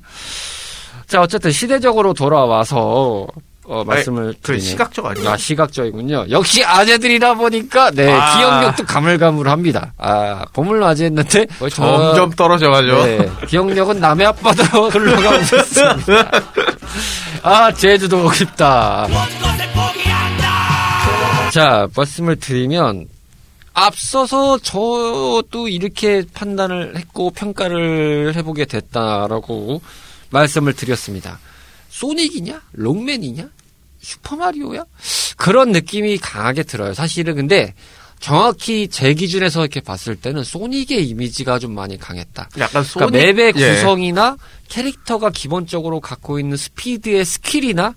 [1.05, 3.27] 자 어쨌든 시대적으로 돌아와서
[3.71, 5.29] 어, 말씀을 그 드리면 시각적 아니에요?
[5.29, 6.25] 아 시각적이군요.
[6.29, 8.37] 역시 아재들이다 보니까 네 아.
[8.37, 9.93] 기억력도 가물가물합니다.
[9.97, 13.05] 아 보물로 아재였는데 어, 저- 점점 떨어져가죠.
[13.05, 16.31] 네, 기억력은 남의 아빠도 흘러가고 있습니다.
[17.43, 19.07] 아, 제주도 오고 싶다.
[21.53, 23.07] 자, 말씀을 드리면,
[23.73, 29.81] 앞서서 저도 이렇게 판단을 했고 평가를 해보게 됐다라고
[30.29, 31.39] 말씀을 드렸습니다.
[31.89, 32.61] 소닉이냐?
[32.73, 33.45] 록맨이냐?
[34.01, 34.85] 슈퍼마리오야?
[35.37, 36.93] 그런 느낌이 강하게 들어요.
[36.93, 37.73] 사실은 근데
[38.19, 42.49] 정확히 제 기준에서 이렇게 봤을 때는 소닉의 이미지가 좀 많이 강했다.
[42.59, 43.11] 약간 소닉.
[43.11, 43.75] 그러니까 맵의 예.
[43.75, 44.37] 구성이나
[44.69, 47.95] 캐릭터가 기본적으로 갖고 있는 스피드의 스킬이나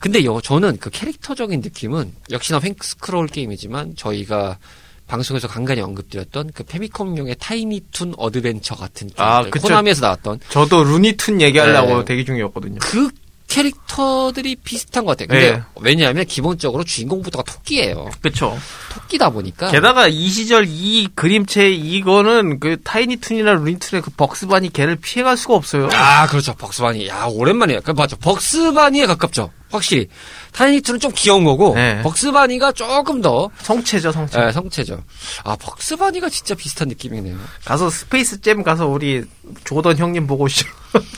[0.00, 4.58] 근데 요 저는 그 캐릭터적인 느낌은 역시나 횡스크롤 게임이지만 저희가
[5.06, 9.66] 방송에서 간간히 언급드렸던 그 패미컴용의 타이니툰 어드벤처 같은 게임들 아, 그쵸.
[9.66, 12.04] 코나미에서 나왔던 저도 루니툰 얘기하려고 네.
[12.04, 12.78] 대기 중이었거든요.
[12.80, 13.10] 그
[13.50, 15.28] 캐릭터들이 비슷한 것 같아요.
[15.28, 15.62] 근데 네.
[15.80, 18.08] 왜냐하면 기본적으로 주인공부터가 토끼예요.
[18.22, 18.56] 그쵸.
[18.92, 25.36] 토끼다 보니까 게다가 이 시절 이 그림체 이거는 그 타이니툰이나 루니툰의 그 벅스바니 걔를 피해갈
[25.36, 25.88] 수가 없어요.
[25.92, 27.80] 아 그렇죠 벅스바니 야 오랜만이에요.
[27.82, 29.50] 그 맞죠 벅스바니에 가깝죠.
[29.70, 30.08] 확실히
[30.52, 32.02] 타이니툰은 좀 귀여운 거고 네.
[32.02, 34.46] 벅스바니가 조금 더 성체죠, 성체.
[34.46, 35.02] 예, 성체죠.
[35.44, 37.36] 아 벅스바니가 진짜 비슷한 느낌이네요.
[37.64, 39.24] 가서 스페이스 잼 가서 우리
[39.64, 40.68] 조던 형님 보고 오시죠.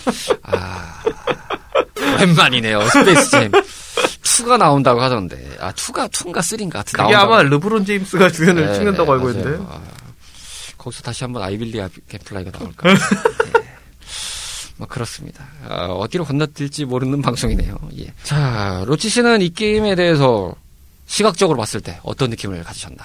[0.44, 1.02] 아
[2.22, 3.52] 오랜만이네요 스페이스 잼.
[3.52, 7.34] 2가 나온다고 하던데 아 2가 2인가 3인가 하여튼 그게 나온다고.
[7.34, 9.38] 아마 르브론 제임스가 주연을 네, 찍는다고 네, 알고 맞아요.
[9.38, 9.64] 있는데.
[9.68, 9.80] 아,
[10.78, 12.92] 거기서 다시 한번 아이빌리아 갬플라이가 나올까.
[12.92, 12.98] 네.
[14.78, 15.44] 뭐 그렇습니다.
[15.68, 17.78] 아, 어디로 건너뛸지 모르는 방송이네요.
[18.00, 18.12] 예.
[18.22, 20.54] 자, 로치 씨는 이 게임에 대해서
[21.06, 23.04] 시각적으로 봤을 때 어떤 느낌을 가지셨나?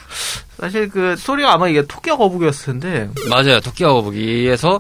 [0.60, 3.10] 사실 그 스토리가 아마 이게 토끼와 거북이었을 텐데.
[3.30, 3.60] 맞아요.
[3.60, 4.80] 토끼와 거북이에서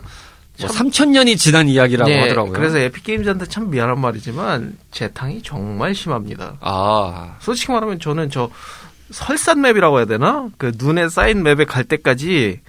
[0.60, 2.54] 뭐 3천년이 지난 이야기라고 예, 하더라고요.
[2.54, 6.58] 그래서 에픽게임즈한테 참 미안한 말이지만 재탕이 정말 심합니다.
[6.62, 8.50] 아, 솔직히 말하면 저는 저
[9.12, 10.50] 설산 맵이라고 해야 되나?
[10.58, 12.60] 그 눈에 쌓인 맵에 갈 때까지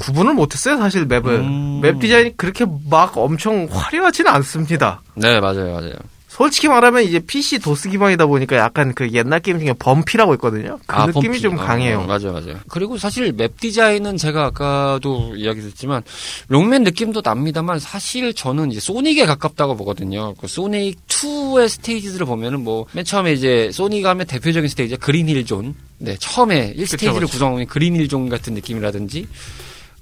[0.00, 1.34] 구분을 못했어요, 사실 맵을.
[1.34, 1.80] 음.
[1.80, 5.02] 맵 디자인이 그렇게 막 엄청 화려하지는 않습니다.
[5.14, 5.94] 네, 맞아요, 맞아요.
[6.36, 10.80] 솔직히 말하면 이제 PC 도스 기반이다 보니까 약간 그 옛날 게임 중에 범피라고 있거든요.
[10.84, 11.40] 그 아, 느낌이 범피.
[11.40, 12.00] 좀 어, 강해요.
[12.00, 12.58] 어, 맞아요, 맞아요.
[12.68, 16.02] 그리고 사실 맵 디자인은 제가 아까도 이야기 드렸지만
[16.48, 20.34] 록맨 느낌도 납니다만 사실 저는 이제 소닉에 가깝다고 보거든요.
[20.34, 25.74] 그 소닉 2의 스테이지들을 보면은 뭐 맨 처음에 이제 소닉 하면 대표적인 스테이지 그린힐 존.
[25.98, 27.26] 네, 처음에 1스테이지를 그쵸.
[27.28, 29.26] 구성하면 그린힐 존 같은 느낌이라든지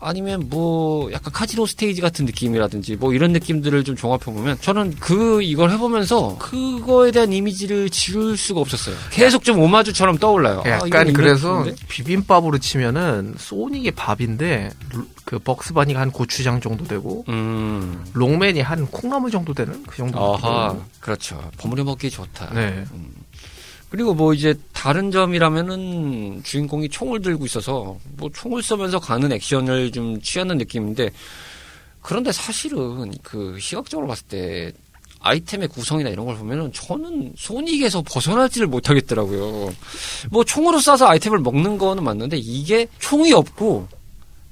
[0.04, 5.42] 아니면 뭐 약간 카지노 스테이지 같은 느낌이라든지 뭐 이런 느낌들을 좀 종합해 보면 저는 그
[5.42, 8.96] 이걸 해보면서 그거에 대한 이미지를 지울 수가 없었어요.
[9.10, 10.62] 계속 좀 오마주처럼 떠올라요.
[10.64, 11.74] 아, 약간 이거 그래서 좋은데?
[11.88, 19.30] 비빔밥으로 치면은 소닉이 밥인데 루- 그 벅스바니가 한 고추장 정도 되고 음, 록맨이 한 콩나물
[19.30, 20.34] 정도 되는 그 정도.
[20.34, 20.76] 아하.
[21.00, 21.40] 그렇죠.
[21.58, 22.52] 버무려 먹기 좋다.
[22.54, 22.84] 네.
[23.92, 30.18] 그리고 뭐 이제 다른 점이라면은 주인공이 총을 들고 있어서 뭐 총을 쏘면서 가는 액션을 좀
[30.22, 31.10] 취하는 느낌인데
[32.00, 34.72] 그런데 사실은 그 시각적으로 봤을 때
[35.20, 39.74] 아이템의 구성이나 이런 걸 보면은 저는 소닉에서 벗어나지를 못하겠더라고요.
[40.30, 43.88] 뭐 총으로 쏴서 아이템을 먹는 거는 맞는데 이게 총이 없고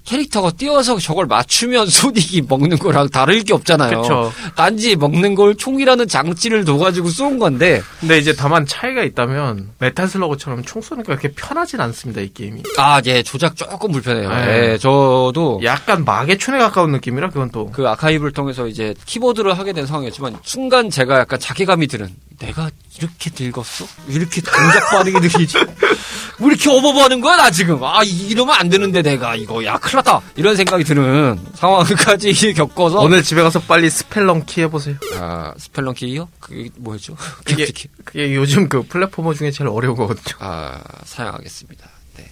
[0.05, 3.91] 캐릭터가 뛰어서 저걸 맞추면 소닉이 먹는 거랑 다를 게 없잖아요.
[4.03, 4.33] 그렇죠.
[4.57, 10.63] 단지 먹는 걸 총이라는 장치를 둬가지고 쏜 건데 근데 이제 다만 차이가 있다면 메탈 슬러그처럼
[10.65, 12.63] 총 쏘니까 그렇게 편하진 않습니다 이 게임이.
[12.79, 14.29] 아, 예, 조작 조금 불편해요.
[14.29, 14.73] 네.
[14.73, 17.71] 예, 저도 약간 마계촌에 가까운 느낌이라 그건 또.
[17.71, 22.09] 그 아카이브를 통해서 이제 키보드를 하게 된 상황이었지만 순간 제가 약간 자괴감이 드는
[22.41, 23.87] 내가 이렇게 늙었어?
[24.09, 25.59] 왜 이렇게 동작 반응이 느리지?
[25.59, 27.83] 왜 이렇게 어버버하는 거야 나 지금?
[27.85, 33.23] 아 이러면 안 되는데 내가 이거 야 큰일 났다 이런 생각이 드는 상황까지 겪어서 오늘
[33.23, 34.97] 집에 가서 빨리 스펠렁키 해보세요.
[35.21, 36.29] 아 스펠렁키요?
[36.41, 37.15] 그게 뭐였죠?
[37.45, 37.67] 그게,
[38.05, 40.37] 그게 요즘 그 platformer 중에 제일 어려운 거거든요.
[40.41, 41.89] 아, 사양하겠습니다.
[42.17, 42.31] 네.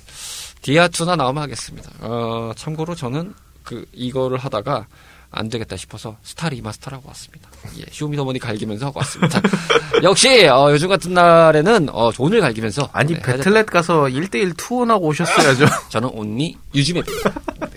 [0.62, 1.90] 디아2나 나오면 하겠습니다.
[2.00, 4.86] 어, 참고로 저는 그, 이거를 하다가
[5.30, 7.50] 안 되겠다 싶어서 스타 리마스터 하고 왔습니다.
[7.78, 9.40] 예, show me the money 갈기면서 하고 왔습니다.
[10.02, 12.88] 역시, 어, 요즘 같은 날에는, 어, 돈을 갈기면서.
[12.92, 15.66] 아니 네, 배틀넷 가서 1대1 투혼하고 오셨어야죠.
[15.90, 17.34] 저는 only use map입니다.
[17.60, 17.68] 네.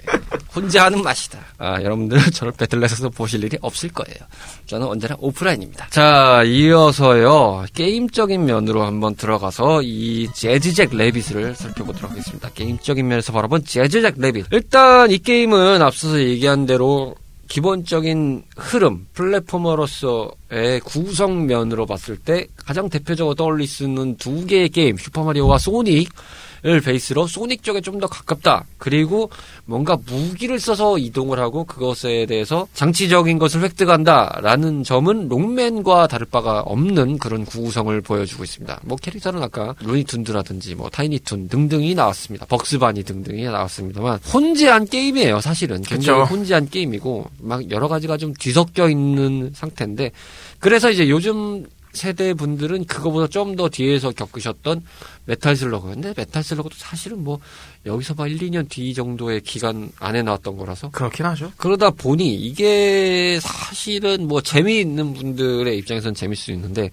[0.54, 1.40] 혼자 하는 맛이다.
[1.58, 4.18] 아, 여러분들 저를 배틀넷에서 보실 일이 없을 거예요.
[4.66, 5.88] 저는 언제나 오프라인입니다.
[5.90, 7.66] 자, 이어서요.
[7.74, 12.50] 게임적인 면으로 한번 들어가서 이 재즈잭 레빗을 살펴보도록 하겠습니다.
[12.50, 14.48] 게임적인 면에서 바라본 재즈잭 레빗.
[14.52, 17.16] 일단 이 게임은 앞서서 얘기한 대로
[17.52, 25.58] 기본적인 흐름, platformer로서의 구성면으로 봤을 때 가장 대표적으로 떠올릴 수 있는 두 개의 게임, 슈퍼마리오와
[25.58, 26.14] 소닉, 을
[26.62, 28.66] 베이스로 소닉 쪽에 좀 더 가깝다.
[28.80, 29.30] 그리고
[29.66, 37.20] 뭔가 무기를 써서 이동을 하고 그것에 대해서 장치적인 것을 획득한다라는 점은 록맨과 다를 바가 없는
[37.20, 38.80] 그런 구성을 보여주고 있습니다.
[38.84, 42.46] 뭐 캐릭터는 아까 루니툰이라든지 뭐 타이니툰 등등이 나왔습니다.
[42.48, 45.42] 벅스바니 등등이 나왔습니다만 혼재한 게임이에요.
[45.42, 46.34] 사실은 굉장히 그쵸.
[46.34, 50.12] 혼재한 게임이고 막 여러 가지가 좀 뒤섞여 있는 상태인데
[50.60, 54.84] 그래서 이제 요즘 세대 분들은 그거보다 좀 더 뒤에서 겪으셨던
[55.26, 55.90] 메탈 슬러그.
[55.90, 57.40] 근데 메탈 슬러그도 사실은 뭐
[57.86, 61.52] 여기서 봐 1, 2년 뒤 정도의 기간 안에 나왔던 거라서 그렇긴 하죠.
[61.58, 66.92] 그러다 보니 이게 사실은 뭐 재미있는 분들의 입장에서는 재밌을 수 있는데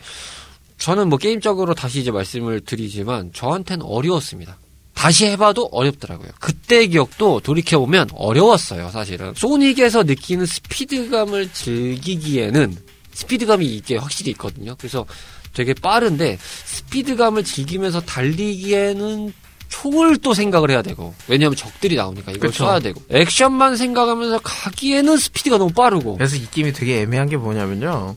[0.79, 4.59] 저는 뭐 게임적으로 다시 이제 말씀을 드리지만 저한테는 어려웠습니다.
[4.95, 6.29] 다시 해봐도 어렵더라고요.
[6.41, 9.33] 그때 기억도 돌이켜보면 어려웠어요, 사실은.
[9.37, 12.77] 소닉에서 느끼는 스피드감을 즐기기에는
[13.19, 14.77] 스피드감이 이게 확실히 있거든요.
[14.79, 15.05] 그래서
[15.53, 19.33] 되게 빠른데 스피드감을 즐기면서 달리기에는
[19.69, 22.65] 총을 또 생각을 해야 되고 왜냐하면 적들이 나오니까 이걸 그쵸.
[22.65, 28.15] 쏴야 되고 액션만 생각하면서 가기에는 스피드가 너무 빠르고 그래서 이 게임이 되게 애매한 게 뭐냐면요.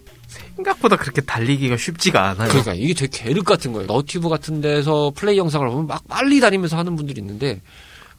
[0.56, 2.50] 생각보다 그렇게 달리기가 쉽지가 않아요.
[2.50, 3.88] 그러니까 이게 되게 계륵 같은 거예요.
[3.88, 7.60] 너튜브 같은 데서 플레이 영상을 보면 막 빨리 다니면서 하는 분들이 있는데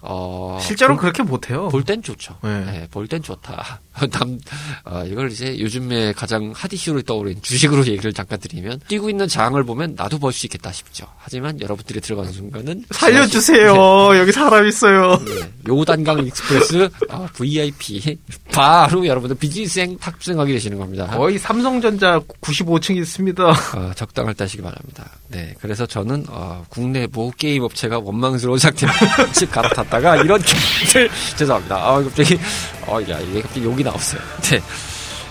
[0.05, 1.69] 어 실제로 그렇게 못해요.
[1.69, 2.37] 볼 땐 좋죠.
[2.43, 2.65] 네.
[2.65, 3.81] 네, 볼땐 좋다.
[4.11, 4.39] 남,
[4.85, 9.63] 아, 이걸 이제 요즘에 가장 핫 이슈로 떠오른 주식으로 얘기를 잠깐 드리면, 뛰고 있는 장을
[9.63, 11.05] 보면 나도 벌 수 있겠다 싶죠.
[11.19, 12.87] 하지만 여러분들이 들어가는 순간은.
[12.91, 14.17] 살려주세요.
[14.19, 15.19] 여기 사람 있어요.
[15.25, 18.19] 네, 요단강 express, 아, VIP.
[18.51, 21.07] 바로 여러분들 비즈니스행 탑승하게 되시는 겁니다.
[21.09, 23.45] 거의 삼성전자 95층 있습니다.
[23.45, 25.11] 어, 적당할 때 하시기 바랍니다.
[25.29, 28.91] 네, 그래서 저는 어, 국내 모 게임 업체가 원망스러운 상태로
[29.33, 30.41] 즉 갈아탔다 가 이런
[30.93, 31.77] 게임을 죄송합니다.
[31.77, 32.39] 아 갑자기
[32.87, 34.21] 어야 이게 갑자기 욕이 나왔어요.
[34.51, 34.61] 네,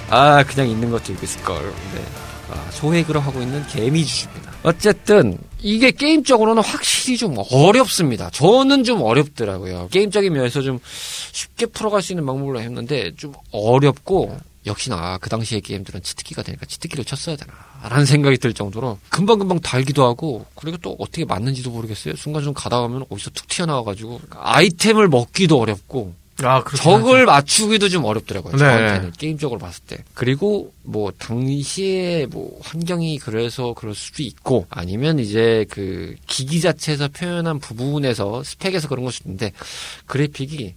[0.09, 1.61] 아 그냥 있는 것도 있을 걸.
[1.93, 2.03] 네,
[2.51, 4.51] 아, 소액으로 하고 있는 개미주주입니다.
[4.63, 8.29] 어쨌든 이게 게임적으로는 확실히 좀 어렵습니다.
[8.31, 9.87] 저는 좀 어렵더라고요.
[9.91, 10.79] 게임적인 면에서 좀
[11.31, 17.03] 쉽게 풀어갈 수 있는 방법으로 했는데 좀 어렵고 역시나 그 당시의 게임들은 치트키가 되니까 치트키를
[17.03, 22.15] 쳤어야 되나 라는 생각이 들 정도로 금방금방 달기도 하고 그리고 또 어떻게 맞는지도 모르겠어요.
[22.15, 26.63] 순간순간 가다 가면 어디서 툭 튀어나와가지고 아이템을 먹기도 어렵고 아.
[26.75, 28.53] 적을 맞추기도 좀 어렵더라고요.
[28.53, 28.57] 네.
[28.57, 29.97] 저한테는 게임적으로 봤을 때.
[30.13, 37.59] 그리고 뭐 당시에 뭐 환경이 그래서 그럴 수도 있고 아니면 이제 그 기기 자체에서 표현한
[37.59, 39.51] 부분에서 스펙에서 그런 걸 수도 있는데
[40.07, 40.75] 그래픽이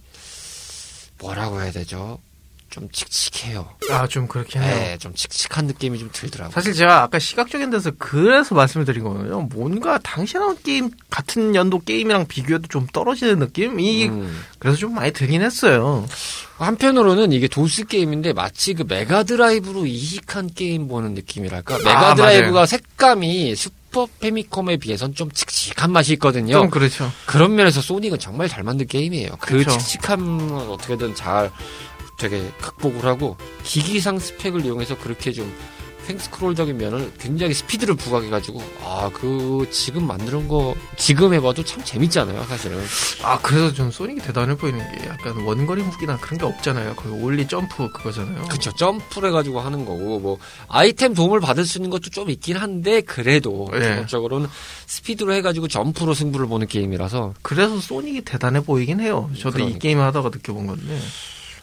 [1.19, 2.19] 뭐라고 해야 되죠?
[2.75, 3.69] 좀 칙칙해요.
[3.89, 4.75] 아, 좀 그렇긴 해요.
[4.75, 6.51] 네, 좀 칙칙한 느낌이 좀 들더라고요.
[6.53, 9.47] 사실 제가 아까 시각적인 데서 그래서 말씀을 드린 거예요.
[9.53, 14.43] 뭔가 당시에 나온 게임, 같은 연도 게임이랑 비교해도 좀 떨어지는 느낌 이 음.
[14.59, 16.05] 그래서 좀 많이 들긴 했어요.
[16.57, 21.75] 한편으로는 이게 도스 게임인데 마치 그 메가드라이브로 이식한 게임 보는 느낌이랄까.
[21.75, 22.65] 아, 메가드라이브가 맞아요.
[22.65, 26.53] 색감이 슈퍼 패미컴에 비해선 좀 칙칙한 맛이 있거든요.
[26.53, 27.09] 좀 그렇죠.
[27.25, 29.37] 그런 면에서 소닉은 정말 잘 만든 게임이에요.
[29.39, 29.71] 그 그쵸.
[29.77, 31.51] 칙칙함을 어떻게든 잘
[32.17, 35.53] 되게 극복을 하고 기기상 스펙을 이용해서 그렇게 좀
[36.07, 42.79] 횡스크롤적인 면을 굉장히 스피드를 부각해가지고 아 그 지금 만드는 거 지금 해봐도 참 재밌잖아요 사실은
[43.23, 46.95] 아, 그래서 좀 소닉이 대단해 보이는 게 약간 원거리 무기나 그런 게 없잖아요.
[46.95, 48.45] 거기 올리 점프 그거잖아요.
[48.49, 53.01] 그쵸 점프를 해가지고 하는 거고 뭐 아이템 도움을 받을 수 있는 것도 좀 있긴 한데
[53.01, 53.79] 그래도 네.
[53.89, 54.47] 기본적으로는
[54.85, 59.29] 스피드로 해가지고 점프로 승부를 보는 게임이라서 그래서 소닉이 대단해 보이긴 해요.
[59.37, 59.79] 저도 이 그러니까.
[59.79, 60.99] 게임을 하다가 느껴본 건데.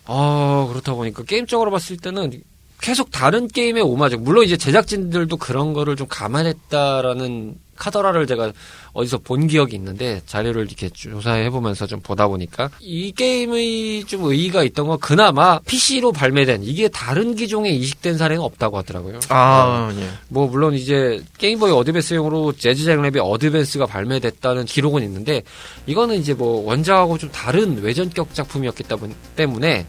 [0.06, 2.42] 아, 그렇다 보니까 게임적으로 봤을 때는
[2.80, 4.18] 계속 다른 게임의 오마주.
[4.18, 8.52] 물론 이제 제작진들도 그런 거를 좀 감안했다라는 카더라를 제가
[8.92, 14.62] 어디서 본 기억이 있는데 자료를 이렇게 조사해 보면서 좀 보다 보니까 이 게임의 좀 의의가
[14.64, 19.20] 있던 건 그나마 PC로 발매된 이게 다른 기종에 이식된 사례는 없다고 하더라고요.
[19.30, 20.08] 아, 예.
[20.28, 25.42] 뭐 물론 이제 게임보이 어드밴스용으로 재즈 잭랩의 어드밴스가 발매됐다는 기록은 있는데
[25.87, 29.87] 이거는 이제 뭐 원작하고 좀 다른 외전격 작품이었기 때문- 때문에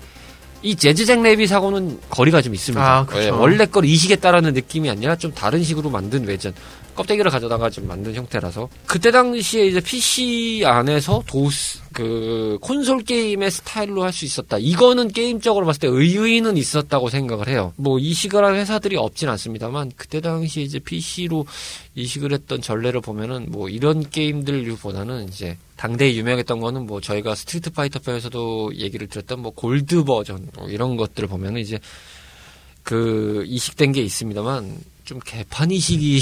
[0.65, 2.81] 이 재즈 잭 랩이 사고는 거리가 좀 있습니다.
[2.81, 3.05] 아.
[3.15, 6.53] 예, 원래 걸 이식했다라는 느낌이 아니라 좀 다른 식으로 만든 외전
[6.95, 14.03] 껍데기를 가져다가 좀 만든 형태라서 그때 당시에 이제 PC 안에서 도스 그 콘솔 게임의 스타일로
[14.03, 14.57] 할 수 있었다.
[14.59, 17.73] 이거는 게임적으로 봤을 때 의의는 있었다고 생각을 해요.
[17.75, 21.45] 뭐 이식을 할 회사들이 없진 않습니다만 그때 당시에 이제 PC로
[21.95, 27.99] 이식을 했던 전례를 보면은 뭐 이런 게임들보다는 이제 당대에 유명했던 거는 뭐 저희가 스트리트 파이터
[27.99, 31.79] 편에서도 얘기를 들었던 뭐 골드 버전 뭐 이런 것들을 보면은 이제
[32.83, 36.21] 그 이식된 게 있습니다만 좀 개판 이식이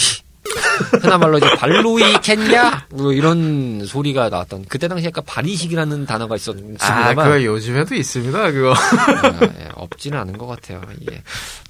[0.82, 7.16] 흔한말로 이제 발로이 캔냐 뭐 이런 소리가 나왔던 그때 당시 약간 발이식이라는 단어가 아, 있었습니다만
[7.16, 8.74] 그거 요즘에도 있습니다, 그거.
[8.74, 10.82] 아, 예, 없지는 않은 것 같아요.
[11.00, 11.22] 이게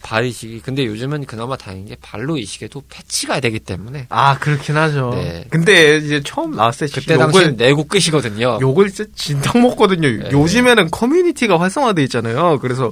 [0.01, 5.11] 발이식이 근데 요즘은 그나마 다행인 게 발로 이식에도 패치가 되기 때문에 아, 그렇긴 하죠.
[5.15, 5.45] 네.
[5.49, 8.59] 근데 이제 처음 나왔을 때 그때 당시엔 내고 끝이거든요.
[8.61, 10.07] 욕을 진짜 진탕 먹거든요.
[10.07, 10.29] 네.
[10.31, 12.59] 요즘에는 커뮤니티가 활성화돼 있잖아요.
[12.61, 12.91] 그래서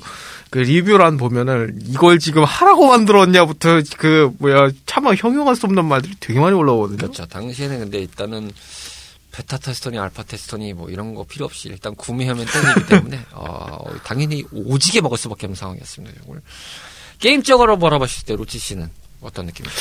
[0.50, 6.40] 그 리뷰란 보면은 이걸 지금 하라고 만들었냐부터 그 뭐야 차마 형용할 수 없는 말들이 되게
[6.40, 6.98] 많이 올라오거든요.
[6.98, 7.26] 그렇죠.
[7.26, 8.52] 당시에는 근데 일단은
[9.32, 14.44] 베타 테스터니 알파 테스터니 뭐 이런 거 필요 없이 일단 구매하면 땡이기 때문에 어, 당연히
[14.52, 16.22] 오지게 먹을 수밖에 없는 상황이었습니다.
[16.24, 16.42] 이걸
[17.20, 18.90] 게임적으로 바라봤을 때 로치 씨는
[19.22, 19.76] 어떤 느낌이에요?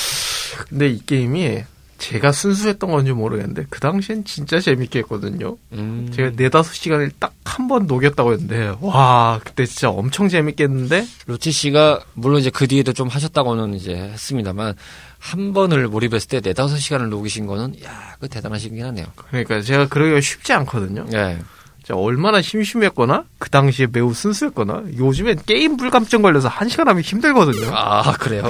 [0.68, 1.64] 근데 이 게임이
[1.98, 5.56] 제가 순수했던 건지 모르겠는데 그 당시엔 진짜 재밌게 했거든요.
[5.72, 11.04] 음, 제가 네다섯 시간을 딱 한 번 녹였다고 했는데 와 그때 진짜 엄청 재밌게 했는데
[11.26, 14.74] 로치 씨가 물론 이제 그 뒤에도 좀 하셨다고는 이제 했습니다만
[15.18, 19.06] 한 번을 몰입했을 때 네다섯 시간을 녹이신 거는 야, 그 대단하시긴 하네요.
[19.30, 21.06] 그러니까 제가 그러기가 쉽지 않거든요.
[21.14, 21.38] 예.
[21.78, 27.70] 진짜 얼마나 심심했거나 그 당시에 매우 순수했거나 요즘엔 게임 불감증 걸려서 한 시간 하면 힘들거든요.
[27.74, 28.44] 아, 그래요?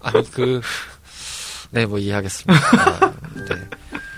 [0.00, 0.60] 아니, 그,
[1.74, 2.66] 네, 뭐 이해하겠습니다.
[3.00, 3.12] 아,
[3.48, 3.56] 네.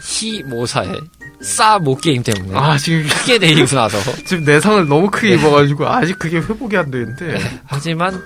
[0.02, 1.00] 희모사의
[1.40, 6.36] 싸못 게임 때문에 아 지금 크게 내리고 나서 지금 내상을 너무 크게 입어가지고 아직 그게
[6.38, 7.38] 회복이 안 되는데.
[7.66, 8.22] 하지만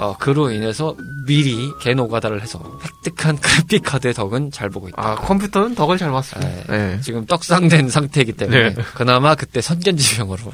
[0.00, 2.58] 어, 그로 인해서 미리 개노가다를 해서
[3.04, 4.96] 획득한 그래픽 카드의 덕은 잘 보고 있다.
[4.96, 6.50] 아 컴퓨터는 덕을 잘 봤습니다.
[6.50, 6.64] 네.
[6.68, 7.00] 네.
[7.02, 8.82] 지금 떡상된 상태이기 때문에 네.
[8.94, 10.52] 그나마 그때 선견지명으로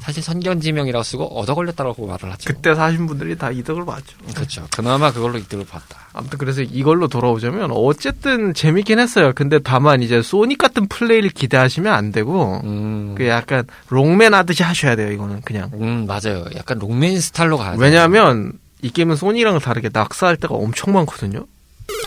[0.00, 2.44] 사실 선견지명이라고 쓰고 얻어 걸렸다라고 말을 하죠.
[2.46, 4.16] 그때 사신 분들이 다 이득을 봤죠.
[4.34, 4.66] 그렇죠.
[4.74, 5.98] 그나마 그걸로 이득을 봤다.
[6.12, 9.32] 아무튼 그래서 이걸로 돌아오자면 어쨌든 재밌긴 했어요.
[9.34, 14.94] 근데 다만 이제 소닉 같은 플레이를 기대하시면 안 되고 음, 그 약간 록맨 하듯이 하셔야
[14.94, 15.10] 돼요.
[15.10, 15.70] 이거는 그냥.
[15.74, 16.44] 음 맞아요.
[16.56, 17.78] 약간 록맨 스타일로 가야 돼.
[17.80, 18.51] 왜냐하면
[18.82, 21.46] 이 게임은 소닉이랑 다르게 낙사할 때가 엄청 많거든요.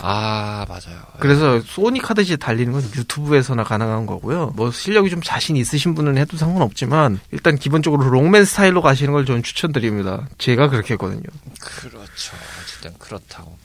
[0.02, 1.00] 아 맞아요.
[1.18, 4.52] 그래서 소닉 하듯이 달리는 건 유튜브에서나 가능한 거고요.
[4.54, 9.42] 뭐 실력이 좀 자신 있으신 분은 해도 상관없지만 일단 기본적으로 롱맨 스타일로 가시는 걸 저는
[9.42, 10.28] 추천드립니다.
[10.38, 11.22] 제가 그렇게 했거든요.
[11.60, 12.36] 그렇죠.
[12.62, 13.56] 어쨌든 그렇다고.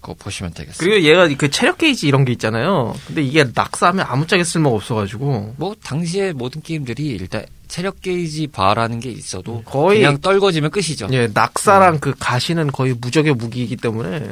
[0.00, 0.78] 그거 보시면 되겠어요.
[0.78, 2.94] 그리고 얘가 그 체력 게이지 이런 게 있잖아요.
[3.06, 9.10] 근데 이게 낙사하면 아무짝에 쓸모가 없어가지고 뭐 당시에 모든 게임들이 일단 체력 게이지 바라는 게
[9.10, 11.06] 있어도 거의- 그냥 떨궈지면 끝이죠.
[11.12, 14.26] 예 낙사랑 그 가시는 거의 무적의 무기이기 때문에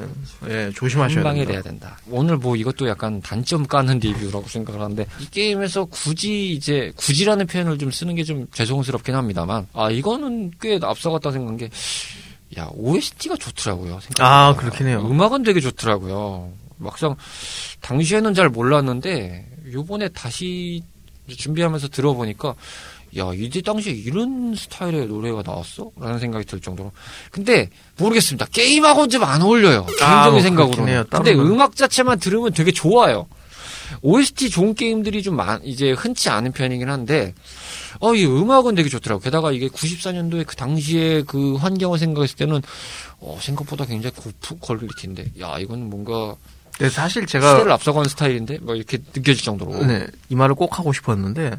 [0.48, 1.52] 예 조심하셔야 한방에 됩니다.
[1.52, 1.98] 돼야 된다.
[2.10, 7.78] 오늘 뭐 이것도 약간 단점 까는 리뷰라고 생각을 하는데 이 게임에서 굳이 이제 굳이라는 표현을
[7.78, 11.70] 좀 쓰는 게 좀 죄송스럽긴 합니다만 아 이거는 꽤 앞서갔다 생각한 게
[12.56, 13.98] 야 OST가 좋더라고요.
[14.00, 14.24] 생각보다.
[14.48, 15.04] 아, 그렇긴 해요.
[15.10, 16.52] 음악은 되게 좋더라고요.
[16.78, 17.16] 막상
[17.80, 20.80] 당시에는 잘 몰랐는데 요번에 다시
[21.28, 22.54] 준비하면서 들어보니까
[23.18, 25.90] 야, 이제 당시에 이런 스타일의 노래가 나왔어?
[25.98, 26.92] 라는 생각이 들 정도로.
[27.30, 28.46] 근데, 모르겠습니다.
[28.52, 29.84] 게임하고는 좀 안 어울려요.
[29.86, 31.04] 개인적인 아, 뭐 생각으로는.
[31.10, 31.32] 근데.
[31.34, 33.26] 음악 자체만 들으면 되게 좋아요.
[34.02, 37.34] OST 좋은 게임들이 좀 많, 이제 흔치 않은 편이긴 한데,
[38.00, 39.20] 어, 이 음악은 되게 좋더라고.
[39.22, 42.60] 게다가 이게 94년도에 그 당시에 그 환경을 생각했을 때는,
[43.20, 46.34] 어, 생각보다 굉장히 고 quality인데, 야, 이건 뭔가
[46.76, 49.86] 근데 사실 시대를 제가 앞서가는 스타일인데, 뭐 이렇게 느껴질 정도로.
[49.86, 51.58] 네, 이 말을 꼭 하고 싶었는데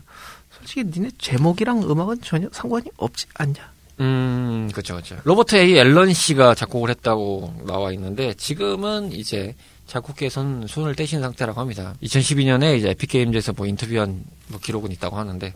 [0.68, 3.56] 솔직히 니네 제목이랑 음악은 전혀 상관이 없지 않냐?
[4.02, 5.16] 음, 그쵸, 그쵸.
[5.24, 5.78] 로버트 A.
[5.78, 9.56] 앨런 씨가 작곡을 했다고 나와 있는데, 지금은 이제
[9.88, 11.96] 작곡계에선 손을 떼신 상태라고 합니다.
[12.04, 15.54] 2012년에 이제 에픽게임즈에서 뭐 인터뷰한 뭐 기록은 있다고 하는데,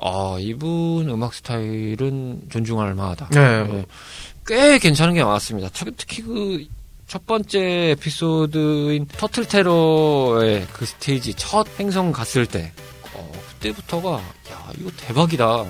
[0.00, 3.28] 아, 이분 음악 스타일은 존중할 만하다.
[3.32, 3.64] 네.
[3.64, 3.86] 네.
[4.46, 5.68] 꽤 괜찮은 게 많았습니다.
[5.74, 6.66] 특- 특히 그,
[7.06, 12.91] 첫 번째 에피소드인 터틀 테러의 그 스테이지 첫 행성 갔을 때, 어,
[13.72, 14.14] 그때부터가,
[14.50, 15.64] 야, 이거 대박이다.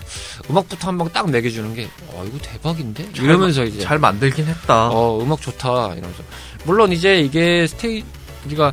[0.50, 3.10] 음악부터 한 방 딱 매겨주는 게, 어, 이거 대박인데?
[3.16, 4.88] 이러면서 이제, 잘 만들긴 했다.
[4.88, 5.92] 어, 음악 좋다.
[5.94, 6.22] 이러면서.
[6.64, 8.72] 물론 이제 이게 스테이지가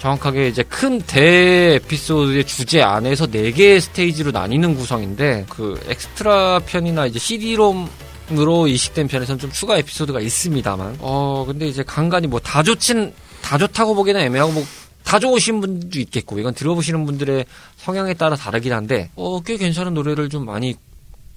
[0.00, 7.06] 정확하게 이제 큰 대 에피소드의 주제 안에서 네 개의 스테이지로 나뉘는 구성인데, 그 엑스트라 편이나
[7.06, 13.14] 이제 CD-ROM으로 이식된 편에서는 좀 추가 에피소드가 있습니다만, 어, 근데 이제 간간히 뭐 다 좋진,
[13.40, 14.66] 다 좋다고 보기는 애매하고 뭐,
[15.08, 17.46] 다 좋으신 분도 있겠고, 이건 들어보시는 분들의
[17.78, 20.74] 성향에 따라 다르긴 한데, 어, 꽤 괜찮은 노래를 좀 많이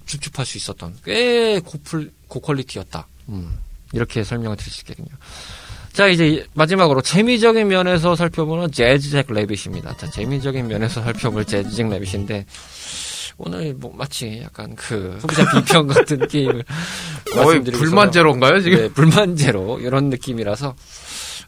[0.04, 3.06] 줍줍할 수 있었던, 꽤 고플, 고퀄리티였다.
[3.30, 3.58] 음,
[3.94, 5.08] 이렇게 설명을 드릴 수 있겠군요.
[5.94, 9.96] 자, 이제 마지막으로 재미적인 면에서 살펴보는 재즈잭 레빗입니다.
[9.96, 12.44] 자, 재미적인 면에서 살펴볼 재즈잭 레빗인데,
[13.38, 16.62] 오늘 뭐 마치 약간 그 소비자 비평 같은 게임을
[17.32, 18.78] 거의 말씀드리고 불만 제로인가요 지금?
[18.78, 20.74] 네, 불만 제로 이런 느낌이라서 어,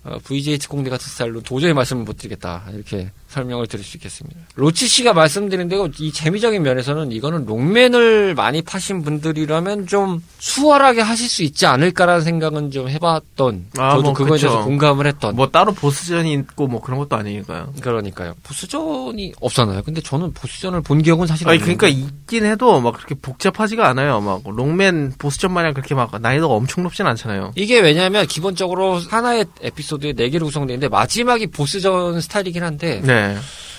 [0.05, 2.65] VJ 특공대 같은 스타일로 도저히 말씀을 못 드리겠다.
[2.73, 4.41] 이렇게 설명을 드릴 수 있겠습니다.
[4.55, 11.29] 로치 씨가 말씀드린 대로 이 재미적인 면에서는 이거는 롱맨을 많이 파신 분들이라면 좀 수월하게 하실
[11.29, 14.65] 수 있지 않을까라는 생각은 좀 해봤던 아, 저도 뭐 그거에 대해서.
[14.65, 17.73] 공감을 했던 뭐 따로 보스전이 있고 뭐 그런 것도 아니니까요.
[17.81, 18.35] 그러니까요.
[18.45, 19.83] 보스전이 없었나요?
[19.83, 21.59] 근데 저는 보스전을 본 기억은 사실 아니.
[21.59, 24.21] 그러니까 있긴 해도 막 그렇게 복잡하지가 않아요.
[24.21, 27.53] 막 롱맨 보스전 마냥 그렇게 막 난이도가 엄청 높진 않잖아요.
[27.57, 33.24] 이게 왜냐면 기본적으로 하나의 에피소드에 네 개로 구성되어 있는데 마지막이 보스전 스타일이긴 한데 네.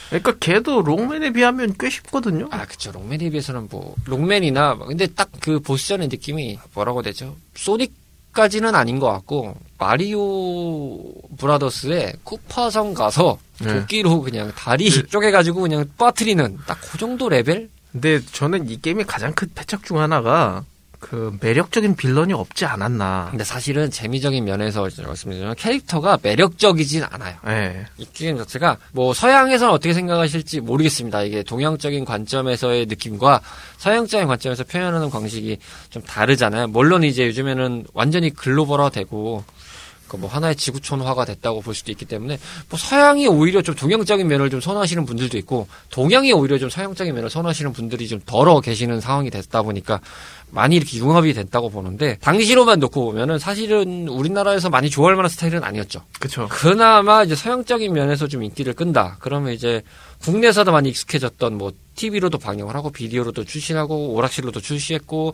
[0.10, 2.47] 그러니까 걔도 록맨에 비하면 꽤 쉽거든요.
[2.51, 8.73] 아 그쵸 록맨에 비해서는 뭐 록맨이나 뭐 근데 딱 그 보스전의 느낌이 뭐라고 되죠 소닉까지는
[8.73, 10.99] 아닌 것 같고 마리오
[11.38, 13.73] 브라더스의 쿠파성 가서 네.
[13.73, 19.34] 도끼로 그냥 다리 쪼개가지고 그냥 빠트리는 딱 그 정도 레벨 근데 저는 이 게임의 가장
[19.34, 20.63] 큰 패착 중 하나가
[21.06, 23.28] 그 매력적인 villain이 없지 않았나.
[23.30, 27.86] 근데 사실은 재미적인 면에서 말씀드리면 캐릭터가 매력적이진 않아요 예.
[28.00, 31.22] 이 게임 자체가 뭐 서양에서는 어떻게 생각하실지 모르겠습니다.
[31.22, 33.41] 이게 동양적인 관점에서의 느낌과
[33.78, 35.60] 서양적인 관점에서 표현하는 방식이
[35.91, 36.70] 좀 다르잖아요.
[36.70, 39.44] 물론 이제 요즘에는 완전히 글로벌화되고
[40.08, 42.39] 그뭐 하나의 지구촌화가 됐다고 볼 수도 있기 때문에
[42.70, 47.30] 뭐 서양이 오히려 좀 동양적인 면을 좀 선호하시는 분들도 있고 동양이 오히려 좀 서양적인 면을
[47.30, 49.99] 선호하시는 분들이 좀 덜어 계시는 상황이 됐다 보니까
[50.51, 56.01] 많이 이렇게 융합이 됐다고 보는데 당시로만 놓고 보면은 사실은 우리나라에서 많이 좋아할 만한 스타일은 아니었죠.
[56.20, 56.47] 그쵸.
[56.49, 59.18] 그나마 이제 서양적인 면에서 좀 인기를 끈다.
[59.20, 59.82] 그러면 이제
[60.22, 65.34] 국내에서도 많이 익숙해졌던 뭐 TV로도 방영을 하고 비디오로도 출시하고 오락실로도 출시했고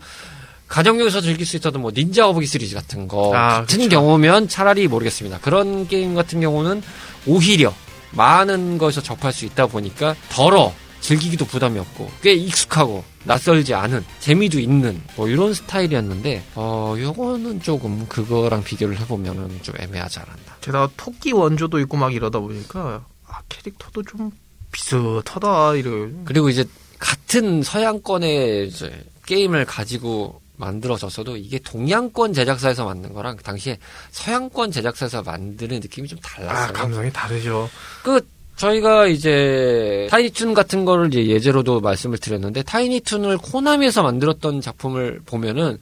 [0.72, 3.90] 가정용에서 즐길 수 있었던 뭐 닌자 오브기 시리즈 같은 거 아, 같은 그쵸.
[3.90, 5.40] 경우면 차라리 모르겠습니다.
[5.40, 6.82] 그런 게임 같은 경우는
[7.28, 7.74] 오히려
[8.12, 14.60] 많은 것에서 접할 수 있다 보니까 덜어 즐기기도 부담이 없고 꽤 익숙하고 낯설지 않은 재미도
[14.60, 20.58] 있는 뭐 이런 스타일이었는데 어 요거는 조금 그거랑 비교를 해보면은 좀 애매하지 않았나.
[20.62, 24.32] 게다가 토끼 원조도 있고 막 이러다 보니까 아 캐릭터도 좀
[24.72, 26.10] 비슷하다 이래.
[26.24, 26.64] 그리고 이제
[26.98, 33.78] 같은 서양권의 이제 게임을 가지고 만들어졌어도 이게 동양권 제작사에서 만든 거랑 그 당시에
[34.12, 36.70] 서양권 제작사에서 만드는 느낌이 좀 달랐어요.
[36.70, 37.70] 아 감성이 다르죠.
[38.04, 45.80] 그 저희가 이제 타이니툰 같은 거를 이제 예제로도 말씀을 드렸는데 타이니툰을 코나미에서 만들었던 작품을 보면은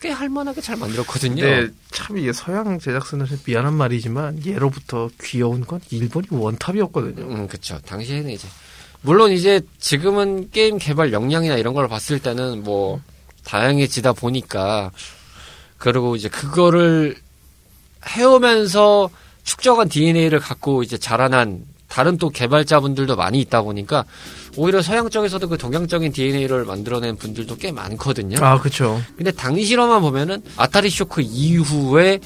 [0.00, 1.42] 꽤 할만하게 잘 만들었거든요.
[1.42, 7.24] 근데 참 이게 서양 제작사는 미안한 말이지만 예로부터 귀여운 건 일본이 원탑이었거든요.
[7.24, 7.78] 음, 그쵸.
[7.84, 8.46] 당시에는 이제
[9.00, 13.00] 물론 이제 지금은 게임 개발 역량이나 이런 걸 봤을 때는 뭐
[13.48, 14.90] 다양해지다 보니까
[15.78, 17.16] 그리고 이제 그거를
[18.06, 19.08] 해오면서
[19.44, 24.04] 축적한 DNA를 갖고 이제 자라난 다른 또 개발자분들도 많이 있다 보니까
[24.56, 28.44] 오히려 서양 쪽에서도 그 동양적인 DNA를 만들어낸 분들도 꽤 많거든요.
[28.44, 29.00] 아 그쵸.
[29.16, 32.20] 근데 당시로만 보면은 아타리 쇼크 이후에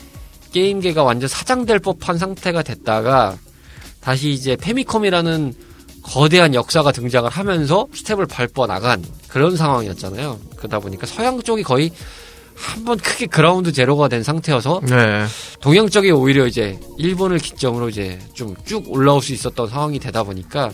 [0.53, 3.39] 게임계가 완전 사장될 법한 상태가 됐다가
[4.01, 5.55] 다시 이제 패미컴이라는
[6.03, 10.39] 거대한 역사가 등장을 하면서 스텝을 밟고 나간 그런 상황이었잖아요.
[10.57, 11.91] 그러다 보니까 서양 쪽이 거의
[12.55, 15.25] 한번 크게 ground zero가 된 상태여서 네.
[15.61, 20.71] 동양 쪽이 오히려 이제 일본을 기점으로 이제 좀 쭉 올라올 수 있었던 상황이 되다 보니까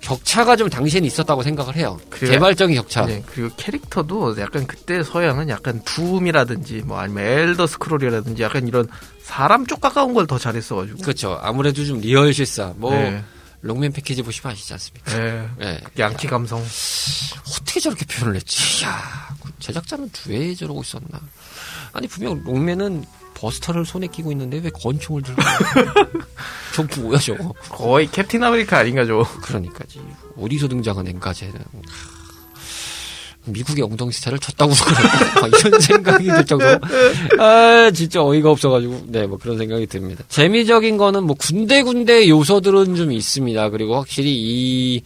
[0.00, 1.98] 격차가 좀 당시에는 있었다고 생각을 해요.
[2.10, 2.32] 그래요?
[2.32, 3.04] 개발적인 격차.
[3.06, 8.86] 네, 그리고 캐릭터도 약간 그때 서양은 약간 둠이라든지 뭐 아니면 엘더 스크롤이라든지 약간 이런
[9.22, 11.02] 사람 쪽 가까운 걸 더 잘했어가지고.
[11.02, 11.38] 그렇죠.
[11.42, 12.72] 아무래도 좀 리얼 실사.
[12.76, 13.22] 뭐 네.
[13.62, 15.16] 록맨 패키지 보시면 아시지 않습니까?
[15.16, 15.48] 네.
[15.60, 15.80] 예.
[15.98, 16.60] 양키 감성.
[16.60, 18.84] 어떻게 저렇게 표현을 했지?
[18.84, 21.20] 야, 그 제작자는 왜 저러고 있었나?
[21.92, 23.04] 아니 분명 록맨은
[23.34, 25.42] buster를 손에 끼고 있는데 왜 권총을 들고?
[26.74, 27.52] 저 뭐야 저거?
[27.70, 30.00] 거의 캡틴 아메리카 아닌가 죠 그러니까지
[30.36, 31.54] 어디서 등장한 앵가제는
[33.44, 34.72] 미국의 엉덩이 스타를 쳤다고
[35.66, 36.78] 이런 생각이 들 정도로.
[37.38, 39.06] 아 진짜 어이가 없어가지고.
[39.08, 40.24] 네 뭐 그런 생각이 듭니다.
[40.28, 43.70] 재미적인 거는 뭐 군데군데 요소들은 좀 있습니다.
[43.70, 45.02] 그리고 확실히 이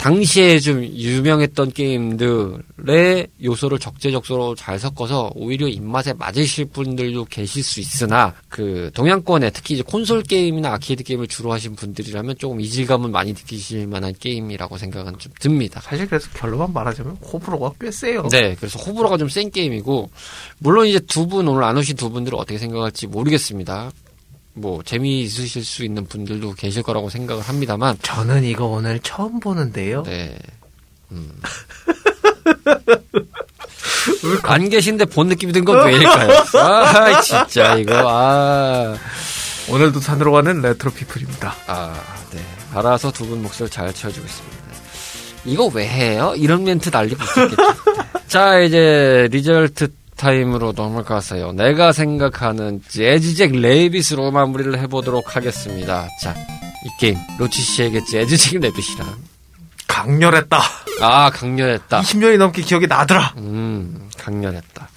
[0.00, 8.34] 당시에 좀 유명했던 게임들의 요소를 적재적소로 잘 섞어서 오히려 입맛에 맞으실 분들도 계실 수 있으나
[8.48, 13.86] 그 동양권에 특히 이제 콘솔 게임이나 아케이드 게임을 주로 하신 분들이라면 조금 이질감은 많이 느끼실
[13.88, 15.82] 만한 게임이라고 생각은 좀 듭니다.
[15.82, 18.26] 사실 그래서 결론만 말하자면 호불호가 꽤 세요.
[18.30, 20.10] 네, 그래서 호불호가 좀 센 게임이고
[20.60, 23.90] 물론 이제 두 분 오늘 안 오신 두 분들은 어떻게 생각할지 모르겠습니다.
[24.52, 30.02] 뭐 재미있으실 수 있는 분들도 계실 거라고 생각을 합니다만 저는 이거 오늘 처음 보는데요.
[30.04, 30.36] 네.
[31.12, 31.30] 음.
[34.44, 36.44] 안 계신데 본 느낌이 든 건 왜일까요?
[36.58, 38.96] 아, 진짜, 이거, 아.
[39.68, 41.54] 오늘도 산으로 가는 레트로 피플입니다.
[41.66, 41.94] 아,
[42.32, 42.40] 네.
[42.74, 44.56] 알아서 두분 몫을 잘 채워주고 있습니다.
[45.44, 46.34] 이거 왜 해요?
[46.36, 47.56] 이런 멘트 날리고 있겠죠.
[48.28, 51.52] 자, 이제, result 타임으로 넘어가세요.
[51.52, 56.08] 내가 생각하는 재즈잭 레이빗으로 마무리를 해보도록 하겠습니다.
[56.20, 56.34] 자,
[56.84, 59.08] 이 게임, 로치 씨에게 재즈잭 레이빗이란.
[59.88, 60.60] 강렬했다.
[61.00, 62.02] 아, 강렬했다.
[62.02, 63.32] 20년이 넘게 기억이 나더라.
[63.38, 64.88] 음, 강렬했다.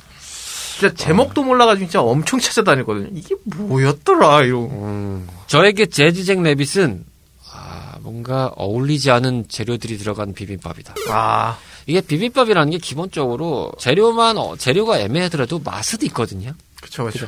[0.78, 3.08] 진짜 제목도 몰라가지고 진짜 엄청 찾아다녔거든요.
[3.14, 4.66] 이게 뭐였더라, 이러고.
[4.66, 7.06] 음, 저에게 재즈잭 레빗은
[7.50, 10.96] 아, 뭔가 어울리지 않은 재료들이 들어간 비빔밥이다.
[11.10, 16.54] 아, 이게 비빔밥이라는 게 기본적으로 재료만 어, 재료가 애매하더라도 맛은 있거든요.
[16.82, 17.28] 그쵸, 그쵸.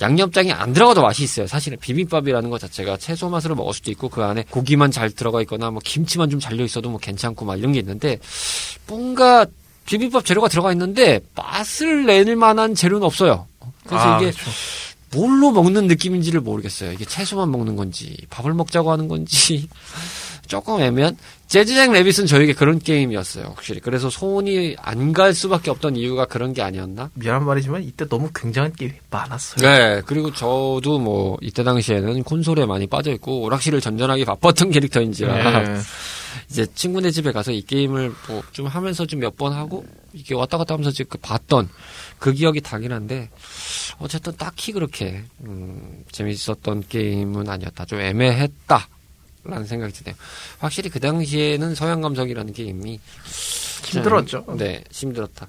[0.00, 1.46] 양념장이 안 들어가도 맛이 있어요.
[1.46, 5.70] 사실은 비빔밥이라는 것 자체가 채소 맛으로 먹을 수도 있고 그 안에 고기만 잘 들어가 있거나
[5.70, 8.18] 뭐 김치만 좀 잘려 있어도 뭐 괜찮고 막 이런 게 있는데
[8.86, 9.46] 뭔가
[9.86, 13.46] 비빔밥 재료가 들어가 있는데 맛을 낼 만한 재료는 없어요.
[13.86, 14.50] 그래서 아, 이게 그쵸.
[15.12, 16.92] 뭘로 먹는 느낌인지를 모르겠어요.
[16.92, 19.68] 이게 채소만 먹는 건지, 밥을 먹자고 하는 건지.
[20.46, 21.16] 조금 애매한
[21.46, 23.44] 재즈잭 레빗은 저에게 그런 게임이었어요.
[23.54, 23.80] 확실히.
[23.80, 27.10] 그래서 손이 안 갈 수밖에 없던 이유가 그런 게 아니었나?
[27.14, 29.68] 미안한 말이지만 이때 너무 굉장한 게임이 많았어요.
[29.68, 30.02] 네.
[30.06, 35.80] 그리고 저도 뭐 이때 당시에는 콘솔에 많이 빠져 있고 오락실을 전전하기 바빴던 캐릭터인지라 네.
[36.50, 40.58] 이제 친구네 집에 가서 이 게임을 뭐 좀 하면서 좀 몇 번 하고 이게 왔다
[40.58, 41.68] 갔다 하면서 지금 봤던
[42.18, 43.30] 그 기억이 나긴 한데
[43.98, 47.84] 어쨌든 딱히 그렇게 음, 재밌었던 게임은 아니었다.
[47.84, 48.88] 좀 애매했다.
[49.44, 50.14] 라는 생각이 드네요.
[50.58, 52.98] 확실히 그 당시에는 서양 감성이라는 게임이
[53.84, 54.44] 힘들었죠.
[54.56, 55.46] 네, 힘들었다.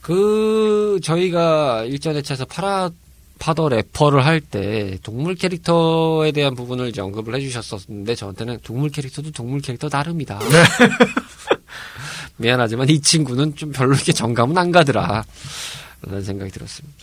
[0.00, 2.90] 그 저희가 일전에 차에서 파라
[3.38, 9.60] 파더 래퍼를 할 때 동물 캐릭터에 대한 부분을 이제 언급을 해주셨었는데 저한테는 동물 캐릭터도 동물
[9.60, 10.38] 캐릭터 나름이다.
[12.38, 15.24] 미안하지만 이 친구는 좀 별로 이렇게 정감은 안 가더라.
[16.02, 16.96] 라는 생각이 들었습니다.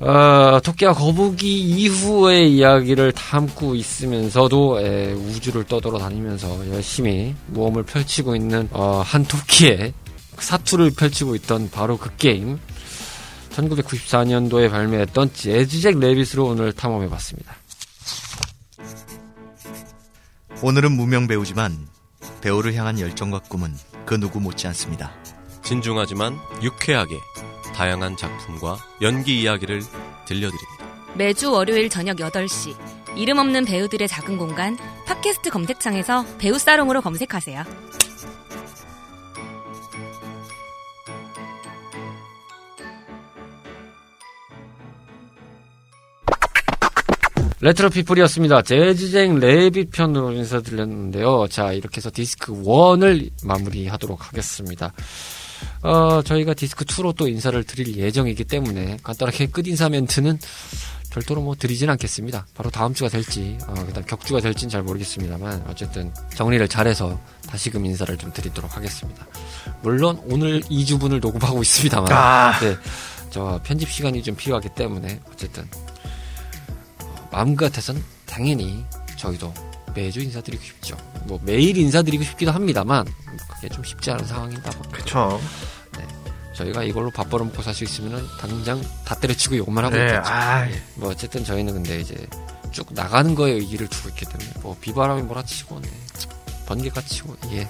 [0.00, 8.66] 어, 토끼와 거북이 이후의 이야기를 담고 있으면서도 에, 우주를 떠돌아 다니면서 열심히 모험을 펼치고 있는
[8.72, 9.92] 어, 한 토끼의
[10.38, 12.58] 사투를 펼치고 있던 바로 그 게임
[13.50, 17.54] 1994년도에 발매했던 재즈잭 레빗으로 오늘 탐험해봤습니다.
[20.62, 21.76] 오늘은 무명 배우지만
[22.40, 23.74] 배우를 향한 열정과 꿈은
[24.06, 25.12] 그 누구 못지 않습니다.
[25.62, 27.16] 진중하지만 유쾌하게
[27.80, 29.80] 다양한 작품과 연기 이야기를
[30.26, 30.84] 들려드립니다.
[31.14, 32.76] 매주 월요일 저녁 8시
[33.16, 34.76] 이름 없는 배우들의 작은 공간
[35.06, 37.64] 팟캐스트 검색창에서 배우 살롱으로 검색하세요.
[47.62, 48.60] 레트로 피플이었습니다.
[48.60, 51.46] 재즈잭 레빗 편으로 인사드렸는데요.
[51.48, 54.92] 자, 이렇게 해서 디스크 1을 마무리하도록 하겠습니다.
[55.82, 60.38] 어, 저희가 디스크 2로 또 인사를 드릴 예정이기 때문에 간단하게 끝 인사 멘트는
[61.10, 62.46] 별도로 뭐 드리진 않겠습니다.
[62.54, 67.18] 바로 다음 주가 될지, 어, 그다음 격주가 될지는 잘 모르겠습니다만 어쨌든 정리를 잘해서
[67.48, 69.26] 다시금 인사를 좀 드리도록 하겠습니다.
[69.82, 72.58] 물론 오늘 2주분을 녹음하고 있습니다만, 아.
[72.60, 72.76] 네,
[73.30, 75.68] 저 편집 시간이 좀 필요하기 때문에 어쨌든
[77.32, 78.84] 마음 같아선 당연히
[79.16, 79.52] 저희도
[79.94, 80.96] 매주 인사드리고 싶죠.
[81.24, 83.06] 뭐 매일 인사드리고 싶기도 합니다만
[83.48, 85.40] 그게 좀 쉽지 않은 상황이다 보니까 그쵸.
[86.60, 90.22] 저희가 이걸로 밥 벌어먹고 살 수 있으면 당장 다 때려치고 욕만 하고 네, 있겠죠.
[90.24, 92.14] 아, 뭐 어쨌든 저희는 근데 이제
[92.72, 95.88] 쭉 나가는 거에 의의를 두고 있기 때문에 뭐 비바람이 몰아치고 네.
[96.66, 97.68] 번개가 치고 예.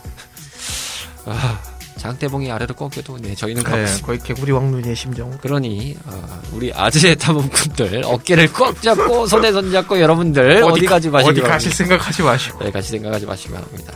[1.27, 1.61] 아,
[1.99, 4.01] 장대봉이 아래로 꺾여도 네 저희는 가고 네.
[4.03, 5.31] 거의 개구리 왕눈이의 심정.
[5.39, 11.41] 그러니 어, 우리 아재의 탐험꾼들 어깨를 꽉 잡고 손에 손 잡고 여러분들 어디, 가지 마시기
[11.41, 11.41] 어디.
[11.43, 12.65] 가실 생각하지 마시고.
[12.65, 13.93] 네, 같이 생각하지 마시기 바랍니다.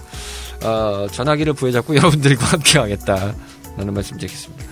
[0.62, 3.34] 어, 전화기를 부여잡고 여러분들과 함께 하겠다.
[3.76, 4.64] 라는 말씀 드리겠습니다.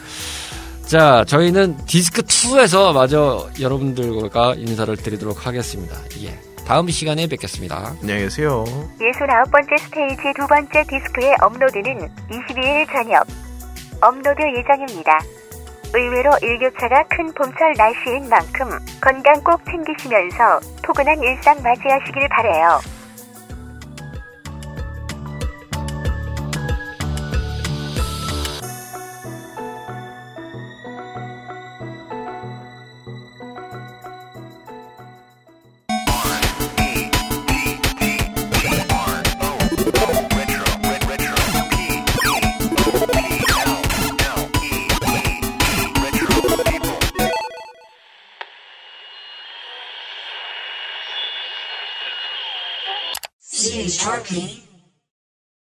[0.86, 5.96] 자, 저희는 디스크2에서 마저 여러분들과 인사를 드리도록 하겠습니다.
[6.22, 6.38] 예.
[6.66, 7.94] 다음 시간에 뵙겠습니다.
[8.02, 8.64] 안녕히 계세요.
[9.00, 13.26] 69번째 스테이지 두 번째 디스크의 업로드는 22일 저녁
[14.00, 15.18] 업로드 예정입니다.
[15.94, 18.68] 의외로 일교차가 큰 봄철 날씨인 만큼
[19.00, 22.80] 건강 꼭 챙기시면서 포근한 일상 맞이하시길 바래요.
[54.32, 54.61] King